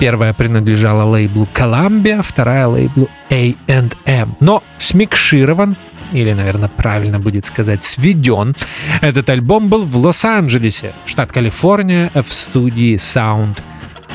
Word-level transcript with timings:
Первая 0.00 0.32
принадлежала 0.32 1.04
лейблу 1.04 1.46
Columbia, 1.52 2.22
вторая 2.26 2.66
лейблу 2.66 3.10
A&M. 3.28 4.34
Но 4.40 4.62
смикширован 4.78 5.76
или, 6.12 6.32
наверное, 6.32 6.70
правильно 6.70 7.20
будет 7.20 7.44
сказать, 7.44 7.84
сведен. 7.84 8.56
Этот 9.02 9.28
альбом 9.28 9.68
был 9.68 9.84
в 9.84 9.94
Лос-Анджелесе, 9.96 10.94
штат 11.04 11.32
Калифорния, 11.32 12.10
в 12.14 12.32
студии 12.32 12.96
Sound 12.96 13.58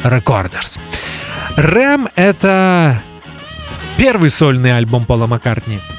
Recorders. 0.04 0.80
Рэм— 1.56 2.10
это 2.16 3.04
первый 4.00 4.32
сольный 4.32 4.76
альбом 4.76 5.06
Пола 5.06 5.28
Маккартни— 5.28 5.80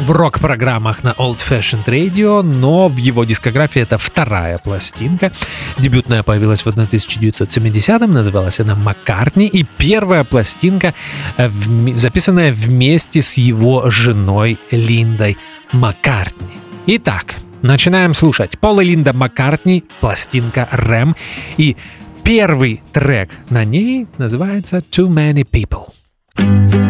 в 0.00 0.10
рок-программах 0.10 1.02
на 1.04 1.10
Old 1.12 1.38
Fashioned 1.38 1.84
Radio, 1.84 2.42
но 2.42 2.88
в 2.88 2.96
его 2.96 3.24
дискографии 3.24 3.82
это 3.82 3.98
вторая 3.98 4.58
пластинка. 4.58 5.32
Дебютная 5.78 6.22
появилась 6.22 6.64
в 6.64 6.68
1970-м, 6.68 8.10
называлась 8.10 8.60
она 8.60 8.74
«Маккартни», 8.74 9.46
и 9.46 9.64
первая 9.78 10.24
пластинка, 10.24 10.94
э, 11.36 11.48
записанная 11.94 12.52
вместе 12.52 13.22
с 13.22 13.34
его 13.34 13.90
женой 13.90 14.58
Линдой 14.70 15.38
Маккартни. 15.72 16.58
Итак, 16.86 17.36
начинаем 17.62 18.14
слушать. 18.14 18.58
Пол 18.58 18.80
и 18.80 18.84
Линда 18.84 19.12
Маккартни, 19.12 19.84
пластинка 20.00 20.68
«Рэм», 20.70 21.14
и 21.56 21.76
первый 22.22 22.82
трек 22.92 23.30
на 23.48 23.64
ней 23.64 24.06
называется 24.18 24.78
«Too 24.78 25.08
Many 25.08 25.44
People». 25.44 26.89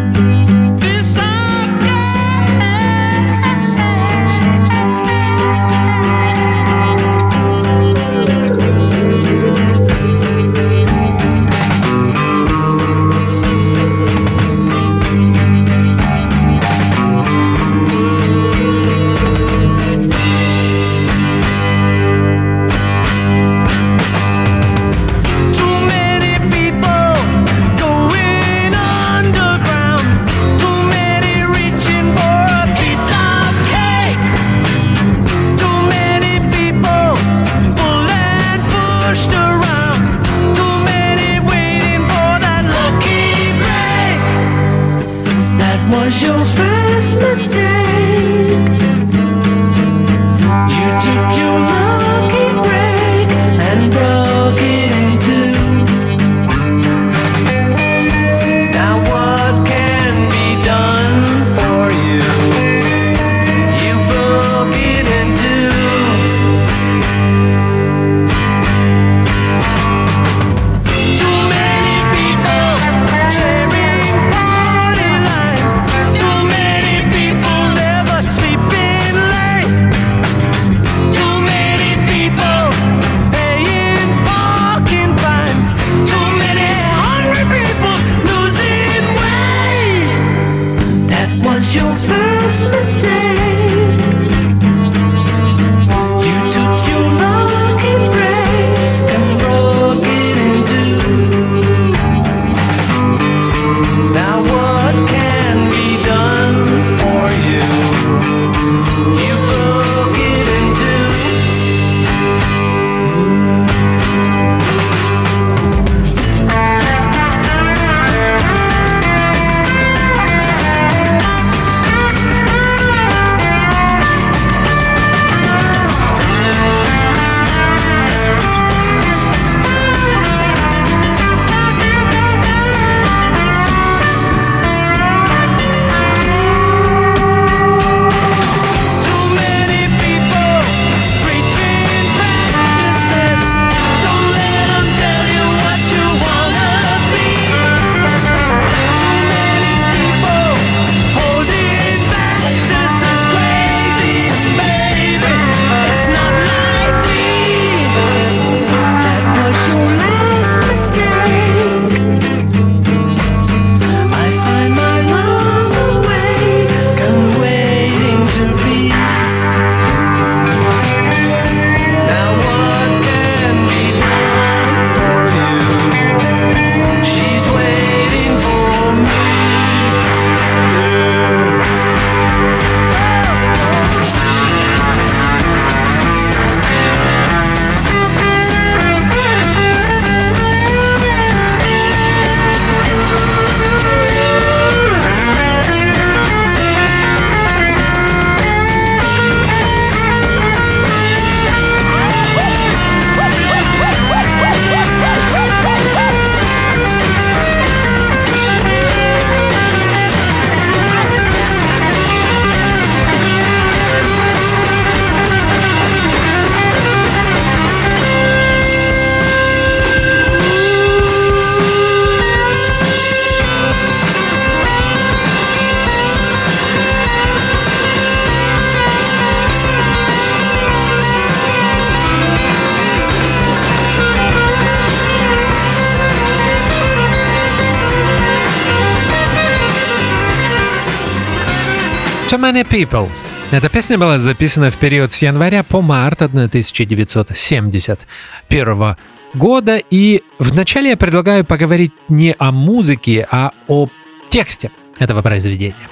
Many 242.60 242.68
People. 242.68 243.08
Эта 243.52 243.68
песня 243.68 243.96
была 243.96 244.18
записана 244.18 244.70
в 244.70 244.76
период 244.76 245.12
с 245.12 245.22
января 245.22 245.62
по 245.62 245.80
март 245.80 246.22
1971 246.22 248.96
года, 249.34 249.80
и 249.90 250.22
вначале 250.38 250.90
я 250.90 250.96
предлагаю 250.96 251.46
поговорить 251.46 251.92
не 252.08 252.34
о 252.38 252.52
музыке, 252.52 253.26
а 253.30 253.52
о 253.66 253.88
тексте 254.28 254.70
этого 254.98 255.22
произведения. 255.22 255.88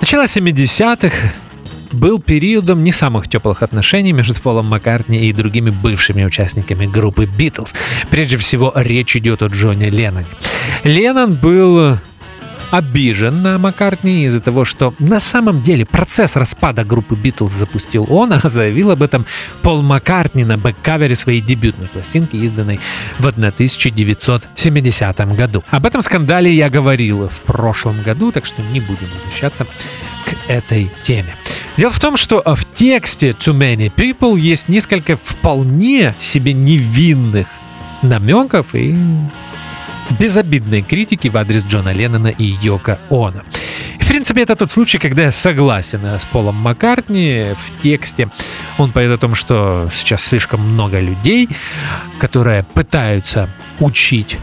Начало 0.00 0.26
70-х 0.26 1.16
был 1.90 2.20
периодом 2.20 2.84
не 2.84 2.92
самых 2.92 3.28
теплых 3.28 3.64
отношений 3.64 4.12
между 4.12 4.40
Полом 4.40 4.66
Маккартни 4.66 5.28
и 5.28 5.32
другими 5.32 5.70
бывшими 5.70 6.24
участниками 6.24 6.86
группы 6.86 7.26
Битлз. 7.26 7.74
Прежде 8.10 8.36
всего, 8.36 8.72
речь 8.76 9.16
идет 9.16 9.42
о 9.42 9.46
Джоне 9.46 9.90
Ленноне. 9.90 10.28
Леннон 10.84 11.34
был 11.34 11.98
обижен 12.70 13.42
на 13.42 13.58
Маккартни 13.58 14.24
из-за 14.24 14.40
того, 14.40 14.64
что 14.64 14.94
на 14.98 15.20
самом 15.20 15.62
деле 15.62 15.86
процесс 15.86 16.36
распада 16.36 16.84
группы 16.84 17.14
Битлз 17.14 17.52
запустил 17.52 18.06
он, 18.08 18.32
а 18.42 18.48
заявил 18.48 18.90
об 18.90 19.02
этом 19.02 19.26
Пол 19.62 19.82
Маккартни 19.82 20.44
на 20.44 20.58
бэккавере 20.58 21.16
своей 21.16 21.40
дебютной 21.40 21.88
пластинки, 21.88 22.36
изданной 22.36 22.80
в 23.18 23.26
1970 23.26 25.36
году. 25.36 25.64
Об 25.70 25.86
этом 25.86 26.02
скандале 26.02 26.54
я 26.54 26.70
говорил 26.70 27.28
в 27.28 27.40
прошлом 27.42 28.02
году, 28.02 28.32
так 28.32 28.46
что 28.46 28.62
не 28.62 28.80
будем 28.80 29.08
возвращаться 29.14 29.64
к 29.64 29.68
этой 30.48 30.90
теме. 31.02 31.34
Дело 31.76 31.92
в 31.92 32.00
том, 32.00 32.16
что 32.16 32.42
в 32.44 32.64
тексте 32.74 33.30
Too 33.30 33.54
Many 33.54 33.92
People 33.94 34.38
есть 34.38 34.68
несколько 34.68 35.16
вполне 35.16 36.14
себе 36.18 36.52
невинных 36.52 37.46
намеков 38.02 38.74
и 38.74 38.96
безобидной 40.10 40.82
критики 40.82 41.28
в 41.28 41.36
адрес 41.36 41.64
Джона 41.64 41.92
Леннона 41.92 42.28
и 42.28 42.44
Йока 42.44 42.98
Она. 43.10 43.44
В 44.00 44.06
принципе, 44.08 44.42
это 44.42 44.56
тот 44.56 44.72
случай, 44.72 44.98
когда 44.98 45.24
я 45.24 45.30
согласен 45.30 46.04
с 46.04 46.24
Полом 46.24 46.54
Маккартни 46.56 47.54
в 47.54 47.82
тексте. 47.82 48.30
Он 48.78 48.90
поет 48.90 49.12
о 49.12 49.18
том, 49.18 49.34
что 49.34 49.88
сейчас 49.92 50.24
слишком 50.24 50.60
много 50.60 50.98
людей, 50.98 51.48
которые 52.18 52.62
пытаются 52.62 53.50
учить 53.80 54.38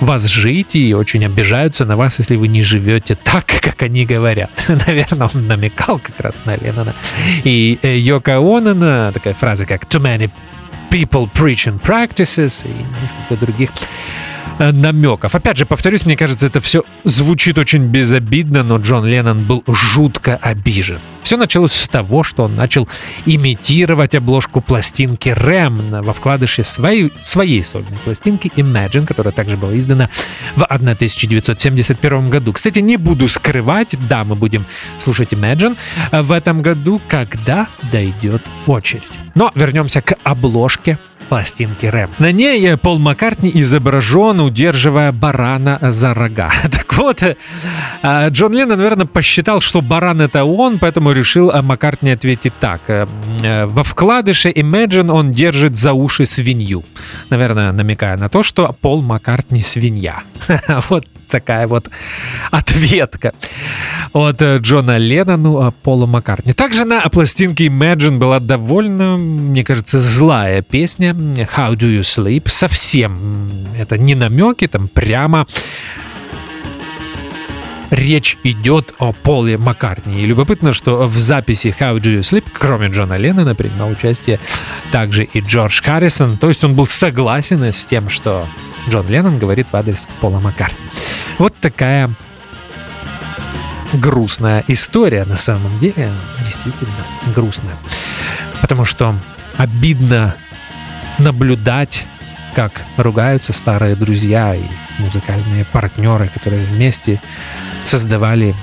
вас 0.00 0.24
жить 0.24 0.74
и 0.74 0.94
очень 0.94 1.24
обижаются 1.24 1.84
на 1.84 1.96
вас, 1.96 2.18
если 2.18 2.36
вы 2.36 2.48
не 2.48 2.62
живете 2.62 3.14
так, 3.14 3.46
как 3.60 3.82
они 3.82 4.06
говорят. 4.06 4.50
Наверное, 4.86 5.28
он 5.32 5.46
намекал 5.46 5.98
как 5.98 6.18
раз 6.20 6.44
на 6.46 6.56
Леннона. 6.56 6.94
И 7.44 7.78
э, 7.82 7.98
Йока 7.98 8.38
Онана, 8.38 9.10
такая 9.12 9.34
фраза 9.34 9.66
как 9.66 9.84
«too 9.84 10.00
many 10.00 10.30
people 10.90 11.30
preaching 11.30 11.80
practices» 11.80 12.66
и 12.66 13.02
несколько 13.02 13.36
других 13.44 13.70
Э, 13.76 14.33
намеков. 14.58 15.34
Опять 15.34 15.56
же, 15.56 15.66
повторюсь, 15.66 16.06
мне 16.06 16.16
кажется, 16.16 16.46
это 16.46 16.60
все 16.60 16.84
звучит 17.04 17.58
очень 17.58 17.86
безобидно, 17.86 18.62
но 18.62 18.78
Джон 18.78 19.04
Леннон 19.04 19.44
был 19.44 19.64
жутко 19.66 20.36
обижен. 20.36 20.98
Все 21.22 21.36
началось 21.36 21.72
с 21.72 21.88
того, 21.88 22.22
что 22.22 22.44
он 22.44 22.54
начал 22.54 22.88
имитировать 23.24 24.14
обложку 24.14 24.60
пластинки 24.60 25.30
Рэм 25.30 26.02
во 26.02 26.12
вкладыше 26.12 26.62
своей, 26.62 27.12
своей 27.20 27.64
сольной 27.64 27.98
пластинки 28.04 28.52
Imagine, 28.56 29.06
которая 29.06 29.32
также 29.32 29.56
была 29.56 29.76
издана 29.76 30.10
в 30.54 30.64
1971 30.64 32.30
году. 32.30 32.52
Кстати, 32.52 32.80
не 32.80 32.96
буду 32.96 33.28
скрывать, 33.28 33.94
да, 34.08 34.24
мы 34.24 34.34
будем 34.34 34.66
слушать 34.98 35.32
Imagine 35.32 35.76
в 36.12 36.30
этом 36.30 36.62
году, 36.62 37.00
когда 37.08 37.68
дойдет 37.90 38.42
очередь. 38.66 39.18
Но 39.34 39.50
вернемся 39.54 40.02
к 40.02 40.16
обложке 40.22 40.98
пластинки 41.28 41.86
рэп. 41.86 42.18
На 42.18 42.32
ней 42.32 42.66
э, 42.66 42.76
Пол 42.76 42.98
Маккартни 42.98 43.50
изображен, 43.54 44.40
удерживая 44.40 45.12
барана 45.12 45.78
за 45.80 46.14
рога. 46.14 46.50
Вот, 46.96 47.22
э, 47.22 47.36
а, 48.02 48.28
Джон 48.28 48.52
Леннон, 48.52 48.78
наверное, 48.78 49.06
посчитал, 49.06 49.60
что 49.60 49.82
баран 49.82 50.20
это 50.20 50.44
он, 50.44 50.78
поэтому 50.78 51.12
решил 51.12 51.50
э, 51.50 51.62
Маккартни 51.62 52.10
ответить 52.10 52.52
так. 52.60 52.80
Во 52.86 53.82
вкладыше 53.82 54.50
Imagine 54.50 55.10
он 55.10 55.32
держит 55.32 55.76
за 55.76 55.92
уши 55.92 56.24
свинью. 56.24 56.84
Наверное, 57.30 57.72
намекая 57.72 58.16
на 58.16 58.28
то, 58.28 58.42
что 58.42 58.74
Пол 58.80 59.02
Маккартни 59.02 59.62
свинья. 59.62 60.22
Вот 60.88 61.06
такая 61.28 61.66
вот 61.66 61.88
ответка 62.52 63.32
от 64.12 64.40
э, 64.40 64.58
Джона 64.58 64.98
Леннону 64.98 65.60
а 65.60 65.72
Полу 65.72 66.06
Маккартни. 66.06 66.52
Также 66.52 66.84
на 66.84 67.00
пластинке 67.08 67.66
Imagine 67.66 68.18
была 68.18 68.38
довольно, 68.38 69.16
мне 69.16 69.64
кажется, 69.64 70.00
злая 70.00 70.62
песня 70.62 71.10
How 71.10 71.74
Do 71.74 71.88
You 71.90 72.02
Sleep. 72.02 72.48
Совсем 72.48 73.66
это 73.76 73.98
не 73.98 74.14
намеки, 74.14 74.68
там 74.68 74.86
прямо 74.86 75.46
речь 77.94 78.36
идет 78.42 78.92
о 78.98 79.12
Поле 79.12 79.56
Маккартни. 79.56 80.22
И 80.22 80.26
любопытно, 80.26 80.72
что 80.72 81.06
в 81.06 81.16
записи 81.16 81.74
How 81.78 81.96
Do 81.98 82.18
You 82.18 82.20
Sleep, 82.20 82.44
кроме 82.52 82.88
Джона 82.88 83.16
Леннона, 83.16 83.54
принимал 83.54 83.90
участие 83.90 84.40
также 84.90 85.24
и 85.24 85.40
Джордж 85.40 85.80
Харрисон. 85.82 86.36
То 86.36 86.48
есть 86.48 86.64
он 86.64 86.74
был 86.74 86.86
согласен 86.86 87.62
с 87.62 87.86
тем, 87.86 88.10
что 88.10 88.46
Джон 88.88 89.08
Леннон 89.08 89.38
говорит 89.38 89.68
в 89.70 89.76
адрес 89.76 90.08
Пола 90.20 90.40
Маккартни. 90.40 90.84
Вот 91.38 91.54
такая 91.60 92.10
грустная 93.92 94.64
история 94.66 95.24
на 95.24 95.36
самом 95.36 95.78
деле, 95.78 96.12
действительно 96.44 97.06
грустная. 97.34 97.76
Потому 98.60 98.84
что 98.84 99.14
обидно 99.56 100.34
наблюдать, 101.18 102.06
как 102.54 102.84
ругаются 102.96 103.52
старые 103.52 103.96
друзья 103.96 104.54
и 104.54 104.62
музыкальные 104.98 105.64
партнеры, 105.64 106.28
которые 106.32 106.64
вместе 106.64 107.20
создавали 107.82 108.54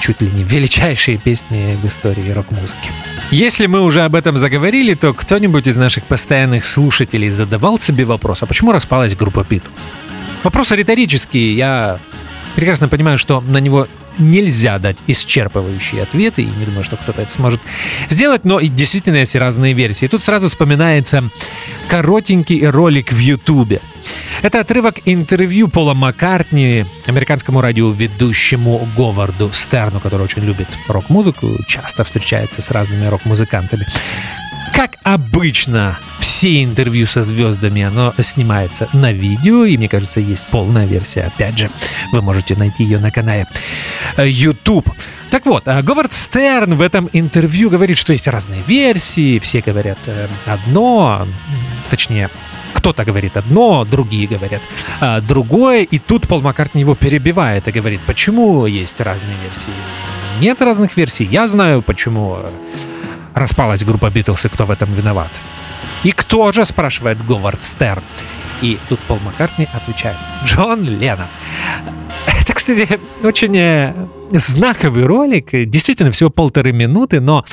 чуть 0.00 0.22
ли 0.22 0.30
не 0.30 0.44
величайшие 0.44 1.18
песни 1.18 1.76
в 1.82 1.86
истории 1.86 2.30
рок-музыки. 2.30 2.90
Если 3.30 3.66
мы 3.66 3.82
уже 3.82 4.02
об 4.02 4.14
этом 4.14 4.36
заговорили, 4.36 4.94
то 4.94 5.12
кто-нибудь 5.12 5.66
из 5.66 5.76
наших 5.76 6.04
постоянных 6.04 6.64
слушателей 6.64 7.30
задавал 7.30 7.78
себе 7.78 8.04
вопрос, 8.04 8.42
а 8.42 8.46
почему 8.46 8.72
распалась 8.72 9.16
группа 9.16 9.44
Битлз? 9.48 9.86
Вопрос 10.44 10.70
риторический, 10.70 11.52
я 11.54 11.98
прекрасно 12.58 12.88
понимаю, 12.88 13.18
что 13.18 13.40
на 13.40 13.58
него 13.58 13.86
нельзя 14.18 14.80
дать 14.80 14.96
исчерпывающие 15.06 16.02
ответы, 16.02 16.42
и 16.42 16.46
не 16.46 16.64
думаю, 16.64 16.82
что 16.82 16.96
кто-то 16.96 17.22
это 17.22 17.32
сможет 17.32 17.60
сделать, 18.08 18.44
но 18.44 18.58
и 18.58 18.66
действительно 18.66 19.18
есть 19.18 19.36
разные 19.36 19.74
версии. 19.74 20.08
Тут 20.08 20.24
сразу 20.24 20.48
вспоминается 20.48 21.30
коротенький 21.88 22.66
ролик 22.66 23.12
в 23.12 23.18
Ютубе. 23.18 23.80
Это 24.42 24.58
отрывок 24.58 24.96
интервью 25.04 25.68
Пола 25.68 25.94
Маккартни, 25.94 26.84
американскому 27.06 27.60
радиоведущему 27.60 28.88
Говарду 28.96 29.52
Стерну, 29.52 30.00
который 30.00 30.22
очень 30.22 30.42
любит 30.42 30.66
рок-музыку, 30.88 31.58
часто 31.68 32.02
встречается 32.02 32.60
с 32.60 32.72
разными 32.72 33.06
рок-музыкантами. 33.06 33.86
Как 34.74 34.96
обычно, 35.02 35.98
все 36.20 36.62
интервью 36.62 37.06
со 37.06 37.22
звездами, 37.22 37.82
оно 37.82 38.14
снимается 38.20 38.88
на 38.92 39.12
видео, 39.12 39.64
и 39.64 39.76
мне 39.76 39.88
кажется, 39.88 40.20
есть 40.20 40.46
полная 40.48 40.86
версия. 40.86 41.22
Опять 41.22 41.58
же, 41.58 41.70
вы 42.12 42.22
можете 42.22 42.54
найти 42.54 42.84
ее 42.84 42.98
на 42.98 43.10
канале 43.10 43.46
э, 44.16 44.28
YouTube. 44.28 44.90
Так 45.30 45.46
вот, 45.46 45.64
э, 45.66 45.82
Говард 45.82 46.12
Стерн 46.12 46.74
в 46.74 46.82
этом 46.82 47.08
интервью 47.12 47.70
говорит, 47.70 47.96
что 47.96 48.12
есть 48.12 48.28
разные 48.28 48.62
версии, 48.66 49.38
все 49.38 49.60
говорят 49.60 49.98
э, 50.06 50.28
одно, 50.46 51.26
точнее, 51.90 52.30
кто-то 52.74 53.04
говорит 53.04 53.36
одно, 53.36 53.84
другие 53.84 54.28
говорят 54.28 54.62
другое, 55.26 55.82
и 55.82 55.98
тут 55.98 56.28
Пол 56.28 56.42
Маккартни 56.42 56.82
его 56.82 56.94
перебивает 56.94 57.66
и 57.66 57.72
говорит, 57.72 58.00
почему 58.06 58.66
есть 58.66 59.00
разные 59.00 59.36
версии. 59.42 59.72
Нет 60.40 60.62
разных 60.62 60.96
версий, 60.96 61.24
я 61.24 61.48
знаю, 61.48 61.82
почему 61.82 62.38
распалась 63.34 63.84
группа 63.84 64.10
Битлз 64.10 64.44
и 64.44 64.48
кто 64.48 64.66
в 64.66 64.70
этом 64.70 64.92
виноват. 64.92 65.30
И 66.02 66.12
кто 66.12 66.52
же, 66.52 66.64
спрашивает 66.64 67.24
Говард 67.24 67.62
Стерн. 67.62 68.02
И 68.60 68.78
тут 68.88 69.00
Пол 69.00 69.18
Маккартни 69.20 69.68
отвечает, 69.72 70.16
Джон 70.44 70.84
Леннон. 70.84 71.28
Кстати, 72.68 73.00
очень 73.22 73.56
э, 73.56 73.94
знаковый 74.30 75.06
ролик, 75.06 75.52
действительно 75.52 76.10
всего 76.10 76.28
полторы 76.28 76.72
минуты, 76.72 77.18
но 77.18 77.46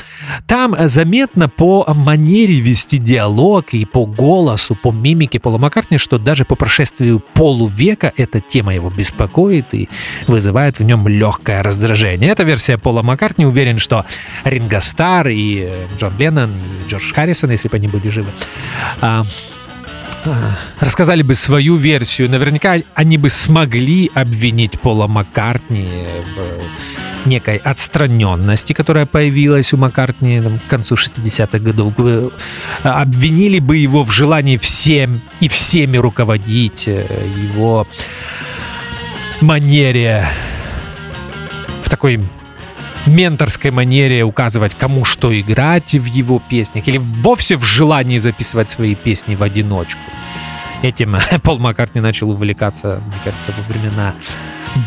там 0.45 0.75
заметно 0.89 1.47
по 1.47 1.85
манере 1.93 2.59
вести 2.59 2.97
диалог 2.97 3.73
и 3.73 3.85
по 3.85 4.05
голосу, 4.05 4.75
по 4.75 4.91
мимике 4.91 5.39
Пола 5.39 5.57
Маккартни, 5.57 5.97
что 5.97 6.17
даже 6.17 6.43
по 6.43 6.55
прошествию 6.55 7.23
полувека 7.33 8.11
эта 8.17 8.41
тема 8.41 8.75
его 8.75 8.89
беспокоит 8.89 9.73
и 9.73 9.87
вызывает 10.27 10.79
в 10.79 10.83
нем 10.83 11.07
легкое 11.07 11.63
раздражение. 11.63 12.29
Эта 12.29 12.43
версия 12.43 12.77
Пола 12.77 13.01
Маккартни 13.01 13.45
уверен, 13.45 13.79
что 13.79 14.05
Ринго 14.43 14.81
Стар 14.81 15.29
и 15.29 15.69
э, 15.69 15.87
Джон 15.95 16.17
Леннон 16.17 16.51
и 16.51 16.89
Джордж 16.89 17.13
Харрисон, 17.13 17.51
если 17.51 17.69
бы 17.69 17.77
они 17.77 17.87
были 17.87 18.09
живы, 18.09 18.31
а, 18.99 19.25
рассказали 20.79 21.21
бы 21.21 21.35
свою 21.35 21.75
версию, 21.75 22.29
наверняка 22.29 22.77
они 22.93 23.17
бы 23.17 23.29
смогли 23.29 24.09
обвинить 24.13 24.79
Пола 24.79 25.07
Маккартни 25.07 25.87
в 26.35 27.27
некой 27.27 27.57
отстраненности, 27.57 28.73
которая 28.73 29.05
появилась 29.05 29.73
у 29.73 29.77
Маккартни 29.77 30.41
там, 30.41 30.59
к 30.59 30.67
концу 30.67 30.95
60-х 30.95 31.59
годов. 31.59 31.93
Обвинили 32.83 33.59
бы 33.59 33.77
его 33.77 34.03
в 34.03 34.11
желании 34.11 34.57
всем 34.57 35.21
и 35.39 35.47
всеми 35.47 35.97
руководить, 35.97 36.87
э, 36.87 37.29
его 37.53 37.87
манере 39.41 40.29
в 41.83 41.89
такой 41.89 42.23
менторской 43.05 43.71
манере 43.71 44.23
указывать, 44.23 44.75
кому 44.75 45.05
что 45.05 45.37
играть 45.39 45.93
в 45.93 46.05
его 46.05 46.41
песнях, 46.49 46.87
или 46.87 46.97
вовсе 46.97 47.57
в 47.57 47.63
желании 47.63 48.17
записывать 48.17 48.69
свои 48.69 48.95
песни 48.95 49.35
в 49.35 49.43
одиночку. 49.43 49.99
Этим 50.81 51.17
Пол 51.43 51.59
Маккартни 51.59 52.01
начал 52.01 52.31
увлекаться, 52.31 53.01
мне 53.05 53.17
кажется, 53.23 53.53
во 53.57 53.73
времена 53.73 54.13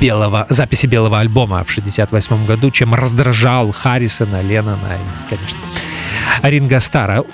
белого, 0.00 0.46
записи 0.48 0.86
белого 0.86 1.18
альбома 1.18 1.64
в 1.64 1.70
68 1.70 2.46
году, 2.46 2.70
чем 2.70 2.94
раздражал 2.94 3.72
Харрисона, 3.72 4.42
Леннона 4.42 4.98
и, 4.98 5.28
конечно, 5.30 5.58
Ринга 6.42 6.80
Стара. 6.80 7.24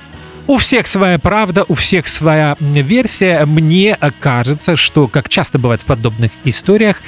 У 0.46 0.58
всех 0.58 0.86
своя 0.86 1.18
правда, 1.18 1.64
у 1.68 1.74
всех 1.74 2.06
своя 2.06 2.56
версия. 2.60 3.46
Мне 3.46 3.96
кажется, 4.20 4.76
что, 4.76 5.08
как 5.08 5.30
часто 5.30 5.58
бывает 5.58 5.80
в 5.80 5.86
подобных 5.86 6.32
историях, 6.44 7.00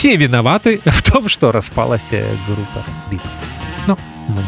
все 0.00 0.16
виноваты 0.16 0.80
в 0.86 1.02
том, 1.02 1.28
что 1.28 1.52
распалась 1.52 2.08
э, 2.12 2.26
группа 2.46 2.86
Beatles. 3.10 3.50
Ну, 3.86 3.98
мне 4.28 4.42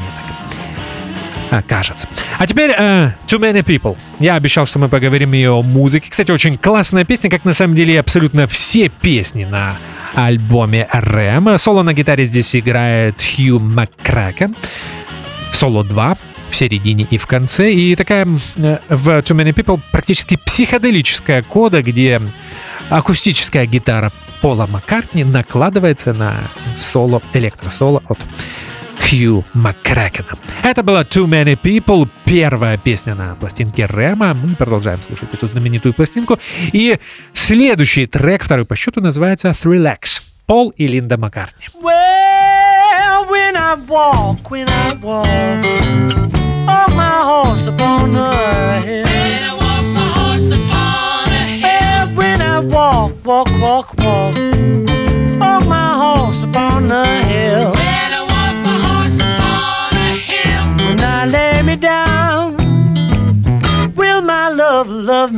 так 1.50 1.66
кажется. 1.66 2.09
А 2.38 2.47
теперь 2.47 2.71
uh, 2.71 3.12
Too 3.26 3.38
Many 3.38 3.62
People. 3.62 3.99
Я 4.18 4.37
обещал, 4.37 4.64
что 4.64 4.78
мы 4.78 4.88
поговорим 4.88 5.35
и 5.35 5.44
о 5.44 5.61
музыке. 5.61 6.09
Кстати, 6.09 6.30
очень 6.30 6.56
классная 6.56 7.04
песня, 7.04 7.28
как 7.28 7.44
на 7.44 7.52
самом 7.52 7.75
деле 7.75 8.00
абсолютно 8.00 8.47
все 8.47 8.88
песни 8.88 9.44
на 9.44 9.76
альбоме 10.14 10.88
Рэм. 10.90 11.59
Соло 11.59 11.82
на 11.82 11.92
гитаре 11.92 12.25
здесь 12.25 12.56
играет 12.56 13.21
Хью 13.21 13.61
Маккракен. 13.61 14.56
Соло 15.52 15.85
2 15.85 16.16
в 16.49 16.56
середине 16.56 17.06
и 17.11 17.18
в 17.18 17.26
конце. 17.26 17.71
И 17.73 17.94
такая 17.94 18.26
э, 18.56 18.78
в 18.88 19.09
Too 19.18 19.37
Many 19.37 19.52
People 19.52 19.82
практически 19.92 20.38
психоделическая 20.42 21.42
кода, 21.42 21.82
где 21.82 22.23
акустическая 22.96 23.66
гитара 23.66 24.12
Пола 24.40 24.66
Маккартни 24.66 25.25
накладывается 25.25 26.12
на 26.12 26.50
соло, 26.76 27.22
электросоло 27.32 28.02
от 28.08 28.18
Хью 29.00 29.44
Маккракена. 29.54 30.38
Это 30.62 30.82
была 30.82 31.02
Too 31.02 31.26
Many 31.26 31.58
People, 31.61 32.08
первая 32.25 32.76
песня 32.76 33.14
на 33.14 33.34
пластинке 33.34 33.87
Рэма. 33.87 34.34
Мы 34.34 34.54
продолжаем 34.56 35.00
слушать 35.02 35.32
эту 35.32 35.46
знаменитую 35.46 35.94
пластинку. 35.94 36.38
И 36.72 36.99
следующий 37.32 38.06
трек, 38.06 38.42
второй 38.42 38.64
по 38.64 38.76
счету, 38.76 39.00
называется 39.00 39.49
Three 39.50 39.78
Legs. 39.78 40.22
Пол 40.46 40.70
и 40.70 40.87
Линда 40.87 41.16
Маккартни. 41.18 41.68
Well, 41.80 43.28
when 43.28 43.56
I 43.56 43.76
walk, 43.87 44.50
when 44.50 44.68
I 44.68 44.94
walk, 45.00 46.01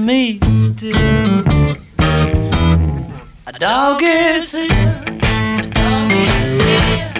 me 0.04 0.38
still? 0.66 1.40
A 3.46 3.52
dog 3.58 4.02
is 4.02 4.52
here. 4.52 4.68
A 4.68 5.70
dog 5.72 6.12
is 6.12 6.56
here. 6.60 7.12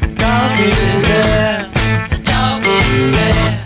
A 0.00 0.08
dog 0.14 0.60
is 0.60 1.02
there. 1.08 1.70
A 2.10 2.18
dog 2.24 2.62
is 2.64 3.10
there. 3.10 3.62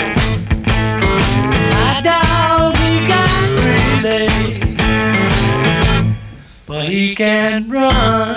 My 1.71 2.01
dog, 2.03 2.77
he 2.79 3.07
got 3.07 3.49
three 3.61 3.95
legs, 4.03 4.81
but 6.67 6.89
he 6.89 7.15
can't 7.15 7.71
run. 7.71 8.34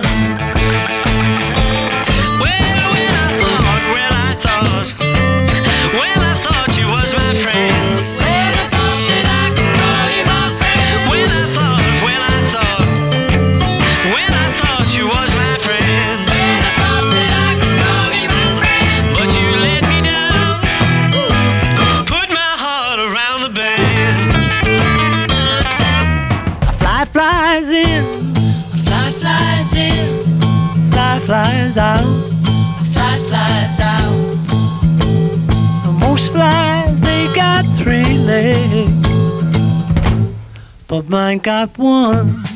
But 40.98 41.10
mine 41.10 41.38
got 41.38 41.78
one. 41.78 42.47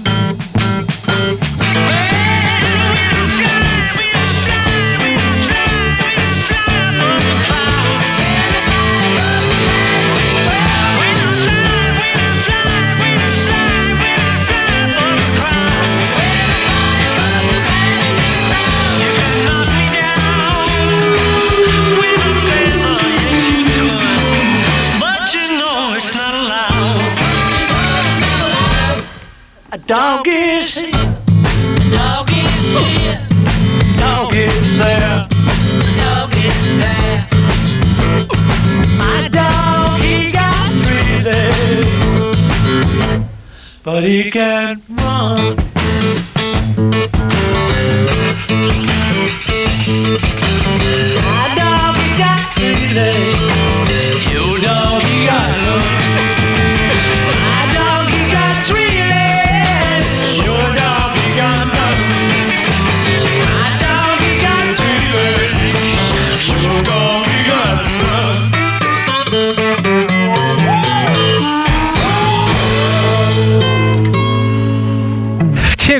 you 44.11 44.29
can 44.29 44.81
run. 44.89 45.60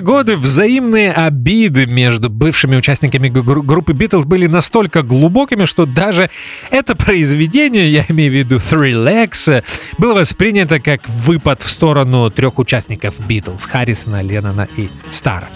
Годы 0.02 0.38
взаимные 0.38 1.12
обиды 1.12 1.86
между 1.86 2.30
бывшими 2.30 2.76
участниками 2.76 3.30
группы 3.30 3.94
Beatles 3.94 4.26
были 4.26 4.48
настолько 4.48 5.02
глубокими, 5.02 5.66
что 5.66 5.86
даже 5.86 6.30
это 6.70 6.96
произведение, 6.96 7.92
я 7.92 8.06
имею 8.10 8.32
в 8.32 8.36
виду 8.36 8.58
Three 8.58 8.94
Legs, 8.94 9.64
было 9.98 10.14
воспринято 10.14 10.80
как 10.80 11.08
выпад 11.08 11.62
в 11.62 11.70
сторону 11.70 12.30
трех 12.30 12.60
участников 12.60 13.20
Beatles— 13.20 13.68
Харрисона, 13.70 14.22
Леннона 14.22 14.68
и 14.78 14.90
Стара. 15.10 15.50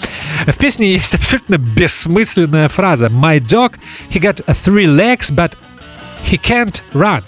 В 0.47 0.57
песне 0.57 0.93
есть 0.93 1.13
абсолютно 1.15 1.57
бессмысленная 1.57 2.69
фраза 2.69 3.07
«My 3.07 3.39
dog, 3.39 3.73
he 4.09 4.19
got 4.19 4.45
three 4.47 4.85
legs, 4.85 5.31
but 5.31 5.53
He 6.25 6.39
can't 6.41 6.81
run. 6.93 7.23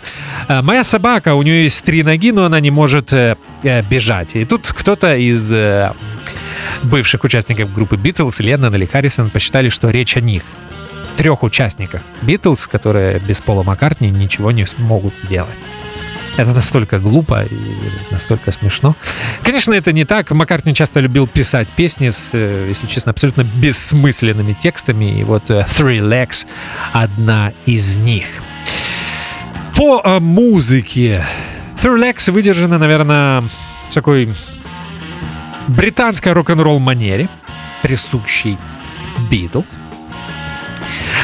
Э, 0.47 0.61
моя 0.61 0.83
собака, 0.83 1.35
у 1.35 1.43
нее 1.43 1.63
есть 1.63 1.83
три 1.83 2.03
ноги, 2.03 2.31
но 2.31 2.45
она 2.45 2.59
не 2.59 2.71
может 2.71 3.13
э, 3.13 3.37
э, 3.63 3.83
бежать. 3.83 4.35
И 4.35 4.43
тут 4.43 4.67
кто-то 4.67 5.15
из 5.15 5.53
бывших 6.83 7.23
участников 7.23 7.73
группы 7.73 7.95
Beatles, 7.95 8.41
Леннон 8.41 8.75
или 8.75 8.85
Харрисон, 8.85 9.29
посчитали, 9.29 9.69
что 9.69 9.89
речь 9.89 10.17
о 10.17 10.21
них. 10.21 10.43
Трех 11.15 11.43
участниках 11.43 12.01
Beatles, 12.21 12.69
которые 12.69 13.19
без 13.19 13.41
Пола 13.41 13.63
Маккартни 13.63 14.09
ничего 14.09 14.51
не 14.51 14.65
смогут 14.65 15.17
сделать. 15.17 15.57
Это 16.37 16.53
настолько 16.53 16.99
глупо 16.99 17.45
и 17.45 17.57
настолько 18.11 18.51
смешно. 18.51 18.95
Конечно, 19.41 19.73
это 19.73 19.91
не 19.91 20.05
так. 20.05 20.29
Маккартни 20.29 20.75
часто 20.75 20.99
любил 20.99 21.27
писать 21.27 21.67
песни 21.69 22.09
с, 22.09 22.29
э, 22.33 22.67
если 22.69 22.85
честно, 22.85 23.09
абсолютно 23.09 23.43
бессмысленными 23.43 24.53
текстами. 24.53 25.19
И 25.19 25.23
вот 25.23 25.49
э, 25.49 25.65
Three 25.67 25.99
Legs— 25.99 26.45
одна 26.93 27.53
из 27.65 27.97
них. 27.97 28.27
По 29.75 29.99
э, 30.03 30.19
музыке 30.19 31.25
Three 31.81 31.99
Legs 31.99 32.31
выдержана, 32.31 32.77
наверное, 32.77 33.49
такой 33.91 34.35
британской 35.67 36.31
рок-н-ролл 36.31 36.79
манере, 36.79 37.29
присущей 37.81 38.57
Beatles. 39.29 39.77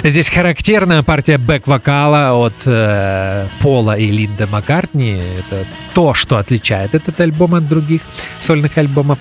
Здесь 0.04 0.30
характерная 0.30 1.04
партия 1.04 1.38
бэк-вокала 1.38 2.34
от 2.34 2.64
э, 2.66 3.48
Пола 3.62 3.98
и 3.98 4.08
Линда 4.08 4.48
Маккартни. 4.48 5.12
Это 5.12 5.66
то, 5.94 6.14
что 6.14 6.38
отличает 6.38 6.96
этот 6.96 7.20
альбом 7.22 7.56
от 7.56 7.68
других 7.68 8.02
сольных 8.40 8.78
альбомов. 8.78 9.20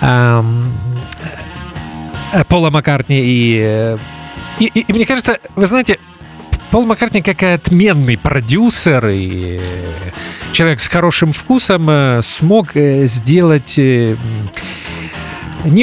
Эм, 0.00 0.66
Пола 2.48 2.70
Маккартни 2.70 3.20
и, 3.20 3.60
э, 3.62 3.98
и, 4.58 4.66
и, 4.66 4.80
и 4.80 4.92
мне 4.92 5.06
кажется, 5.06 5.38
вы 5.54 5.66
знаете, 5.66 5.98
Пол 6.74 6.86
Маккартни 6.86 7.22
как 7.22 7.40
отменный 7.44 8.18
продюсер 8.18 9.06
и 9.06 9.60
человек 10.50 10.80
с 10.80 10.88
хорошим 10.88 11.32
вкусом 11.32 11.88
э, 11.88 12.20
смог 12.24 12.74
э, 12.74 13.06
сделать 13.06 13.76
не 13.76 14.16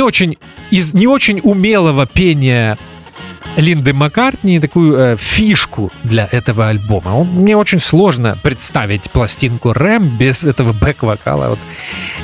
очень, 0.01 0.37
из 0.69 0.93
не 0.93 1.07
очень 1.07 1.39
умелого 1.43 2.05
пения 2.07 2.77
Линды 3.55 3.93
Маккартни 3.93 4.59
такую 4.59 4.97
э, 4.97 5.15
фишку 5.15 5.93
для 6.03 6.27
этого 6.29 6.67
альбома. 6.67 7.15
Он, 7.15 7.27
мне 7.27 7.55
очень 7.55 7.79
сложно 7.79 8.37
представить 8.43 9.09
пластинку 9.11 9.71
Рэм 9.71 10.17
без 10.17 10.45
этого 10.45 10.73
бэк-вокала 10.73 11.53
от 11.53 11.59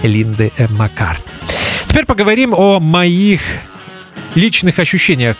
Линды 0.03 0.51
э, 0.58 0.67
Маккартни. 0.67 1.32
Теперь 1.88 2.06
поговорим 2.06 2.53
о 2.53 2.82
моих 2.82 3.39
личных 4.38 4.80
ощущениях. 4.80 5.38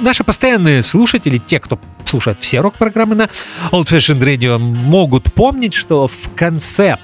Наши 0.00 0.22
постоянные 0.22 0.82
слушатели, 0.82 1.38
те, 1.38 1.58
кто 1.58 1.78
слушает 2.04 2.38
все 2.40 2.60
рок-программы 2.60 3.14
на 3.14 3.28
Old 3.72 3.86
Fashioned 3.86 4.20
Radio, 4.20 4.58
могут 4.58 5.32
помнить, 5.32 5.74
что 5.74 6.06
в 6.06 6.34
конце 6.36 6.98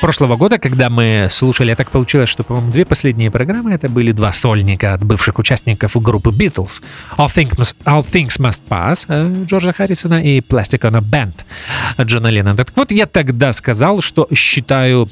прошлого 0.00 0.36
года, 0.36 0.58
когда 0.58 0.90
мы 0.90 1.28
слушали, 1.30 1.74
так 1.74 1.90
получилось, 1.90 2.28
что, 2.28 2.42
по-моему, 2.42 2.70
две 2.72 2.84
последние 2.84 3.30
программы 3.30 3.72
это 3.72 3.88
были 3.88 4.12
два 4.12 4.32
сольника 4.32 4.94
от 4.94 5.04
бывших 5.04 5.38
участников 5.38 5.92
группы 5.96 6.30
Beatles. 6.30 6.82
All 7.16 7.26
Things 7.26 7.56
Must, 7.56 7.76
All 7.84 8.04
Things 8.04 8.38
Must 8.38 8.62
Pass 8.68 9.06
э, 9.08 9.44
Джорджа 9.44 9.72
Харрисона 9.72 10.22
и 10.22 10.40
Plastic 10.40 10.80
on 10.80 10.96
a 10.96 11.00
Band 11.00 12.04
Джона 12.04 12.28
Леннона. 12.28 12.56
Так 12.56 12.72
вот, 12.74 12.90
я 12.90 13.06
тогда 13.06 13.52
сказал, 13.52 14.00
что 14.00 14.28
считаю 14.34 15.08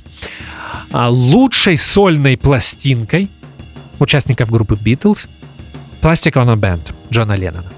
а, 0.90 1.08
лучшей 1.08 1.78
сольной 1.78 2.36
пластинкой 2.36 3.30
участников 3.98 4.50
группы 4.50 4.74
Beatles 4.74 5.28
Plastic 6.02 6.34
on 6.34 6.48
a 6.48 6.56
Band 6.56 6.92
Джона 7.10 7.34
Леннона. 7.36 7.72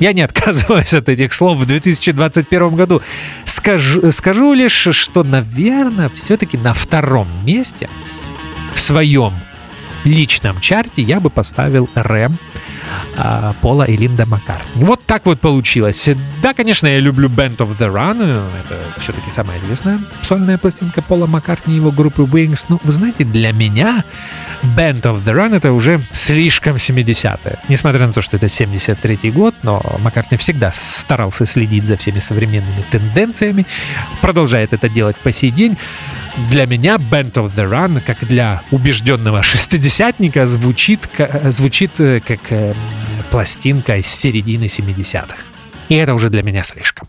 Я 0.00 0.14
не 0.14 0.22
отказываюсь 0.22 0.94
от 0.94 1.08
этих 1.08 1.32
слов 1.32 1.58
в 1.58 1.66
2021 1.66 2.74
году. 2.74 3.02
Скажу, 3.44 4.10
скажу 4.12 4.54
лишь, 4.54 4.88
что, 4.92 5.22
наверное, 5.22 6.08
все-таки 6.10 6.56
на 6.56 6.72
втором 6.72 7.44
месте 7.44 7.90
в 8.74 8.80
своем 8.80 9.34
личном 10.04 10.60
чарте 10.60 11.02
я 11.02 11.20
бы 11.20 11.28
поставил 11.28 11.88
Рэм 11.94 12.38
Пола 13.60 13.84
и 13.84 13.96
Линда 13.96 14.26
Маккартни. 14.26 14.84
Вот 14.84 15.04
так 15.04 15.26
вот 15.26 15.40
получилось. 15.40 16.08
Да, 16.42 16.54
конечно, 16.54 16.86
я 16.86 17.00
люблю 17.00 17.28
Band 17.28 17.56
of 17.58 17.76
the 17.78 17.92
Run. 17.92 18.50
Это 18.60 19.00
все-таки 19.00 19.30
самая 19.30 19.58
известная 19.58 20.00
сольная 20.22 20.58
пластинка 20.58 21.02
Пола 21.02 21.26
Маккартни 21.26 21.74
и 21.74 21.76
его 21.76 21.90
группы 21.90 22.22
Wings. 22.22 22.66
Но, 22.68 22.80
вы 22.82 22.92
знаете, 22.92 23.24
для 23.24 23.52
меня 23.52 24.04
Band 24.62 25.02
of 25.02 25.24
the 25.24 25.34
Run 25.34 25.56
это 25.56 25.72
уже 25.72 26.00
слишком 26.12 26.76
70-е. 26.76 27.58
Несмотря 27.68 28.06
на 28.06 28.12
то, 28.12 28.20
что 28.20 28.36
это 28.36 28.46
73-й 28.46 29.30
год, 29.30 29.54
но 29.62 29.82
Маккартни 29.98 30.36
всегда 30.36 30.70
старался 30.72 31.46
следить 31.46 31.86
за 31.86 31.96
всеми 31.96 32.18
современными 32.20 32.84
тенденциями, 32.90 33.66
продолжает 34.20 34.72
это 34.72 34.88
делать 34.88 35.16
по 35.16 35.32
сей 35.32 35.50
день. 35.50 35.76
Для 36.50 36.66
меня 36.66 36.96
Band 36.96 37.32
of 37.34 37.54
the 37.54 37.68
Run, 37.68 38.00
как 38.00 38.26
для 38.26 38.62
убежденного 38.70 39.42
шестидесятника, 39.42 40.46
звучит, 40.46 41.08
звучит 41.44 42.00
э, 42.00 42.20
как 42.20 42.40
э, 42.50 42.74
пластинка 43.30 43.96
из 43.96 44.06
середины 44.06 44.64
70-х. 44.64 45.36
И 45.88 45.94
это 45.94 46.14
уже 46.14 46.30
для 46.30 46.42
меня 46.42 46.62
слишком. 46.62 47.08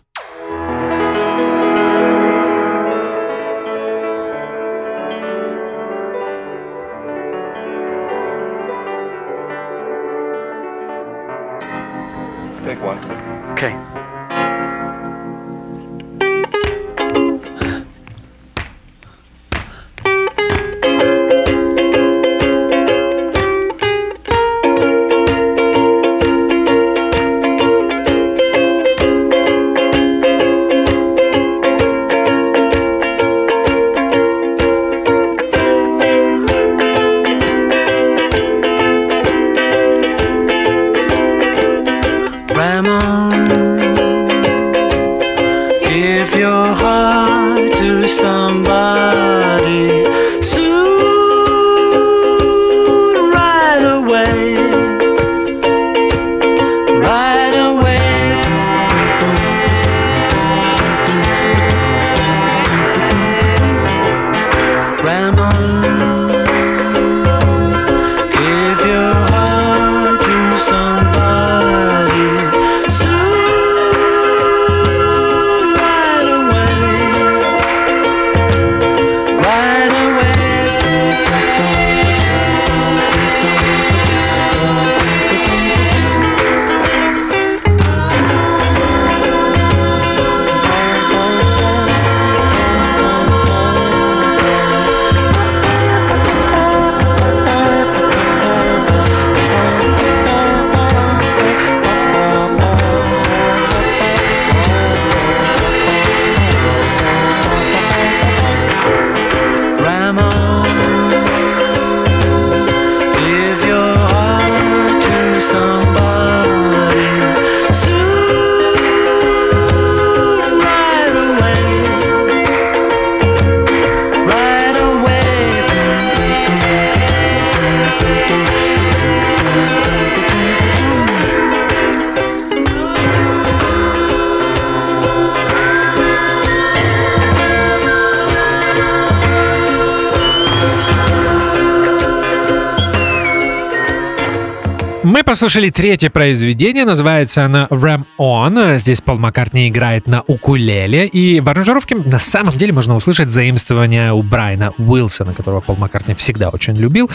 Послушали 145.32 145.70
третье 145.70 146.10
произведение, 146.10 146.84
называется 146.84 147.46
оно 147.46 147.66
Ram 147.70 148.04
On. 148.18 148.76
Здесь 148.76 149.00
Пол 149.00 149.16
Маккартни 149.16 149.66
играет 149.66 150.06
на 150.06 150.20
укулеле, 150.26 151.06
и 151.06 151.40
в 151.40 151.48
аранжировке 151.48 151.94
на 151.94 152.18
самом 152.18 152.58
деле 152.58 152.74
можно 152.74 152.94
услышать 152.94 153.30
заимствование 153.30 154.12
у 154.12 154.22
Брайана 154.22 154.74
Уилсона, 154.76 155.32
которого 155.32 155.62
Пол 155.62 155.76
Маккартни 155.76 156.14
всегда 156.16 156.50
очень 156.50 156.74
любил, 156.74 157.10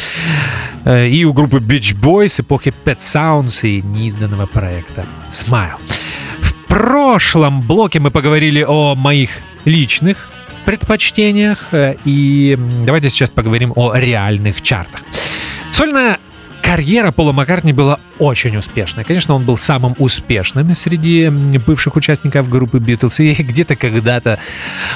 э, 0.83 1.07
и 1.09 1.25
у 1.25 1.33
группы 1.33 1.57
Beach 1.57 1.95
Boys 1.95 2.41
эпохи 2.41 2.73
Pet 2.85 2.97
Sounds 2.97 3.59
и 3.61 3.83
неизданного 3.83 4.47
проекта 4.47 5.05
Smile. 5.29 5.77
В 6.41 6.53
прошлом 6.67 7.61
блоке 7.61 7.99
мы 7.99 8.09
поговорили 8.09 8.65
о 8.67 8.95
моих 8.95 9.29
личных 9.65 10.29
предпочтениях, 10.65 11.67
э, 11.71 11.97
и 12.03 12.57
давайте 12.83 13.11
сейчас 13.11 13.29
поговорим 13.29 13.73
о 13.75 13.93
реальных 13.93 14.63
чартах. 14.63 15.01
Сольная 15.71 16.17
карьера 16.67 17.13
Пола 17.13 17.31
Маккартни 17.31 17.71
была 17.71 17.97
очень 18.19 18.57
успешной. 18.57 19.05
Конечно, 19.05 19.33
он 19.33 19.45
был 19.45 19.55
самым 19.55 19.95
успешным 19.99 20.75
среди 20.75 21.29
бывших 21.29 21.95
участников 21.95 22.49
группы 22.49 22.79
Битлз. 22.79 23.21
И 23.21 23.33
где-то 23.33 23.77
когда-то 23.77 24.37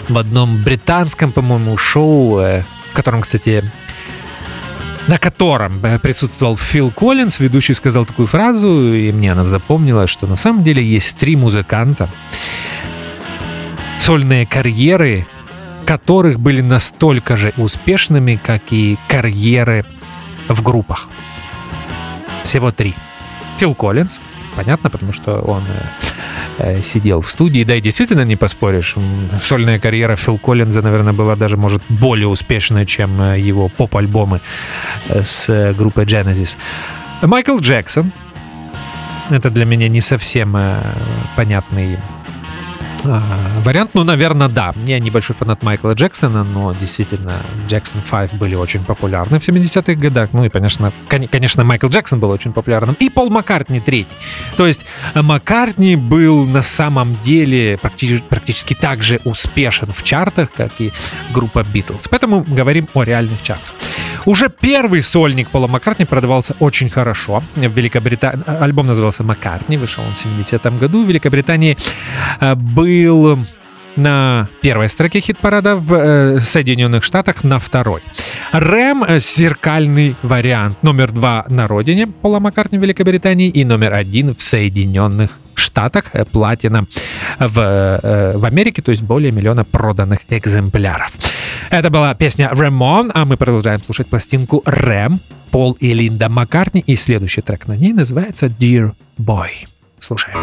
в 0.09 0.17
одном 0.17 0.63
британском, 0.63 1.31
по-моему, 1.31 1.77
шоу, 1.77 2.39
э, 2.39 2.63
в 2.91 2.93
котором, 2.93 3.21
кстати, 3.21 3.71
на 5.07 5.17
котором 5.17 5.83
э, 5.85 5.97
присутствовал 5.99 6.57
Фил 6.57 6.91
Коллинз, 6.91 7.39
ведущий 7.39 7.73
сказал 7.73 8.05
такую 8.05 8.27
фразу, 8.27 8.93
и 8.93 9.13
мне 9.13 9.31
она 9.31 9.45
запомнила, 9.45 10.07
что 10.07 10.27
на 10.27 10.35
самом 10.35 10.65
деле 10.65 10.83
есть 10.83 11.15
три 11.15 11.37
музыканта, 11.37 12.11
сольные 13.97 14.45
карьеры 14.45 15.25
которых 15.85 16.39
были 16.39 16.61
настолько 16.61 17.35
же 17.35 17.53
успешными, 17.57 18.39
как 18.41 18.71
и 18.71 18.97
карьеры 19.07 19.83
в 20.47 20.61
группах. 20.61 21.09
Всего 22.43 22.71
три. 22.71 22.95
Фил 23.57 23.75
Коллинз, 23.75 24.19
понятно, 24.55 24.89
потому 24.89 25.13
что 25.13 25.39
он 25.39 25.63
э, 25.63 26.77
э, 26.77 26.81
сидел 26.81 27.21
в 27.21 27.29
студии, 27.29 27.63
да 27.63 27.75
и 27.75 27.81
действительно 27.81 28.25
не 28.25 28.35
поспоришь, 28.35 28.95
сольная 29.41 29.79
карьера 29.79 30.15
Фил 30.15 30.37
Коллинза, 30.37 30.81
наверное, 30.81 31.13
была 31.13 31.35
даже, 31.35 31.57
может, 31.57 31.81
более 31.89 32.27
успешная, 32.27 32.85
чем 32.85 33.21
э, 33.21 33.39
его 33.39 33.69
поп-альбомы 33.69 34.41
с 35.09 35.73
группой 35.77 36.05
Genesis. 36.05 36.57
Майкл 37.21 37.59
Джексон, 37.59 38.11
это 39.29 39.49
для 39.49 39.65
меня 39.65 39.87
не 39.87 40.01
совсем 40.01 40.57
понятный 41.35 41.99
а, 43.03 43.61
вариант, 43.63 43.91
ну, 43.93 44.03
наверное, 44.03 44.47
да. 44.47 44.73
Я 44.85 44.99
небольшой 44.99 45.35
фанат 45.35 45.63
Майкла 45.63 45.93
Джексона, 45.93 46.43
но 46.43 46.73
действительно 46.73 47.43
Джексон 47.67 48.01
5 48.01 48.35
были 48.35 48.55
очень 48.55 48.83
популярны 48.83 49.39
в 49.39 49.47
70-х 49.47 49.95
годах. 49.95 50.29
Ну 50.33 50.45
и, 50.45 50.49
конечно, 50.49 50.91
конечно, 51.07 51.63
Майкл 51.63 51.87
Джексон 51.87 52.19
был 52.19 52.29
очень 52.29 52.53
популярным. 52.53 52.95
И 52.99 53.09
Пол 53.09 53.29
Маккартни 53.29 53.79
третий. 53.79 54.11
То 54.55 54.67
есть 54.67 54.85
Маккартни 55.15 55.95
был 55.95 56.45
на 56.45 56.61
самом 56.61 57.19
деле 57.21 57.77
практически, 57.77 58.23
практически 58.27 58.73
так 58.73 59.01
же 59.01 59.19
успешен 59.25 59.91
в 59.93 60.03
чартах, 60.03 60.51
как 60.51 60.79
и 60.79 60.91
группа 61.33 61.63
Битлз. 61.63 62.07
Поэтому 62.07 62.43
говорим 62.43 62.87
о 62.93 63.03
реальных 63.03 63.41
чартах. 63.41 63.73
Уже 64.25 64.49
первый 64.49 65.01
сольник 65.01 65.49
Пола 65.49 65.67
Маккартни 65.67 66.05
продавался 66.05 66.55
очень 66.59 66.89
хорошо. 66.89 67.43
В 67.55 67.61
Великобритании 67.61 68.43
альбом 68.45 68.87
назывался 68.87 69.23
Маккартни, 69.23 69.77
вышел 69.77 70.03
он 70.03 70.15
в 70.15 70.25
70-м 70.25 70.77
году. 70.77 71.03
В 71.03 71.07
Великобритании 71.07 71.77
э, 72.39 72.55
был 72.55 73.39
на 73.95 74.47
первой 74.61 74.89
строке 74.89 75.19
хит-парада 75.19 75.75
в 75.75 75.93
э, 75.93 76.39
Соединенных 76.39 77.03
Штатах, 77.03 77.43
на 77.43 77.59
второй. 77.59 78.01
Рэм— 78.51 79.05
зеркальный 79.19 80.15
вариант. 80.21 80.81
Номер 80.83 81.11
два 81.11 81.45
на 81.49 81.67
родине 81.67 82.07
Пола 82.07 82.39
Маккартни 82.39 82.77
в 82.77 82.81
Великобритании 82.81 83.49
и 83.49 83.65
номер 83.65 83.93
один 83.93 84.35
в 84.35 84.41
Соединенных 84.41 85.39
Штатах. 85.55 86.05
Э, 86.13 86.25
платина 86.25 86.85
в, 87.39 87.59
э, 87.59 88.37
в 88.37 88.45
Америке, 88.45 88.81
то 88.81 88.91
есть 88.91 89.03
более 89.03 89.31
миллиона 89.31 89.65
проданных 89.65 90.19
экземпляров. 90.29 91.11
Это 91.71 91.89
была 91.89 92.13
песня 92.13 92.49
«Ремон», 92.51 93.11
а 93.13 93.23
мы 93.23 93.37
продолжаем 93.37 93.81
слушать 93.81 94.07
пластинку 94.07 94.61
«Рэм», 94.65 95.21
Пол 95.51 95.71
и 95.79 95.93
Линда 95.93 96.27
Маккартни, 96.27 96.81
и 96.85 96.97
следующий 96.97 97.39
трек 97.39 97.65
на 97.65 97.77
ней 97.77 97.93
называется 97.93 98.47
«Dear 98.47 98.93
Boy». 99.17 99.67
Слушаем. 100.01 100.37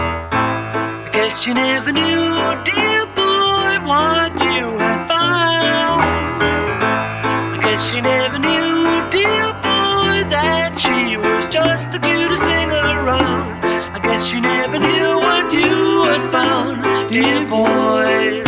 dear 17.11 17.47
boy. 17.47 18.48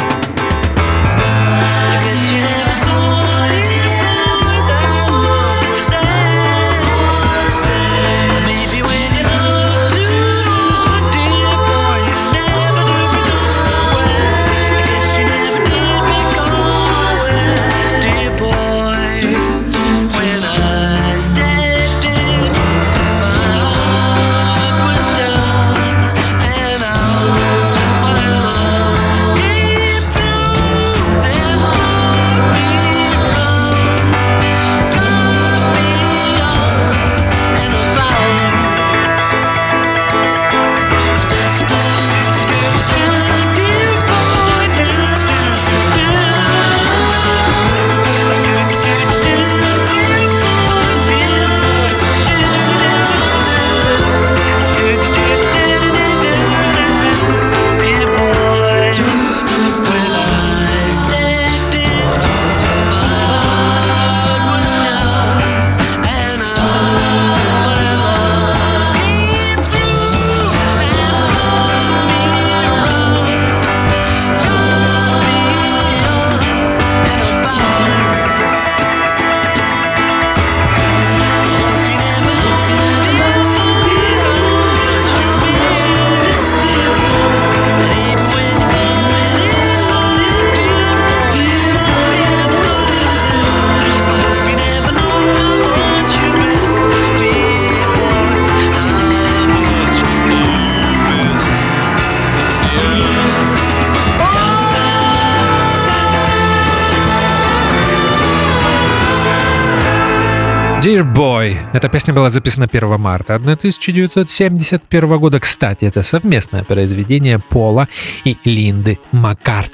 Dear 110.82 111.04
Boy. 111.04 111.58
Эта 111.74 111.90
песня 111.90 112.14
была 112.14 112.30
записана 112.30 112.66
1 112.66 112.98
марта 112.98 113.34
1971 113.34 115.18
года. 115.18 115.38
Кстати, 115.38 115.84
это 115.84 116.02
совместное 116.02 116.64
произведение 116.64 117.38
Пола 117.38 117.86
и 118.24 118.38
Линды 118.46 118.98
Маккарт. 119.12 119.72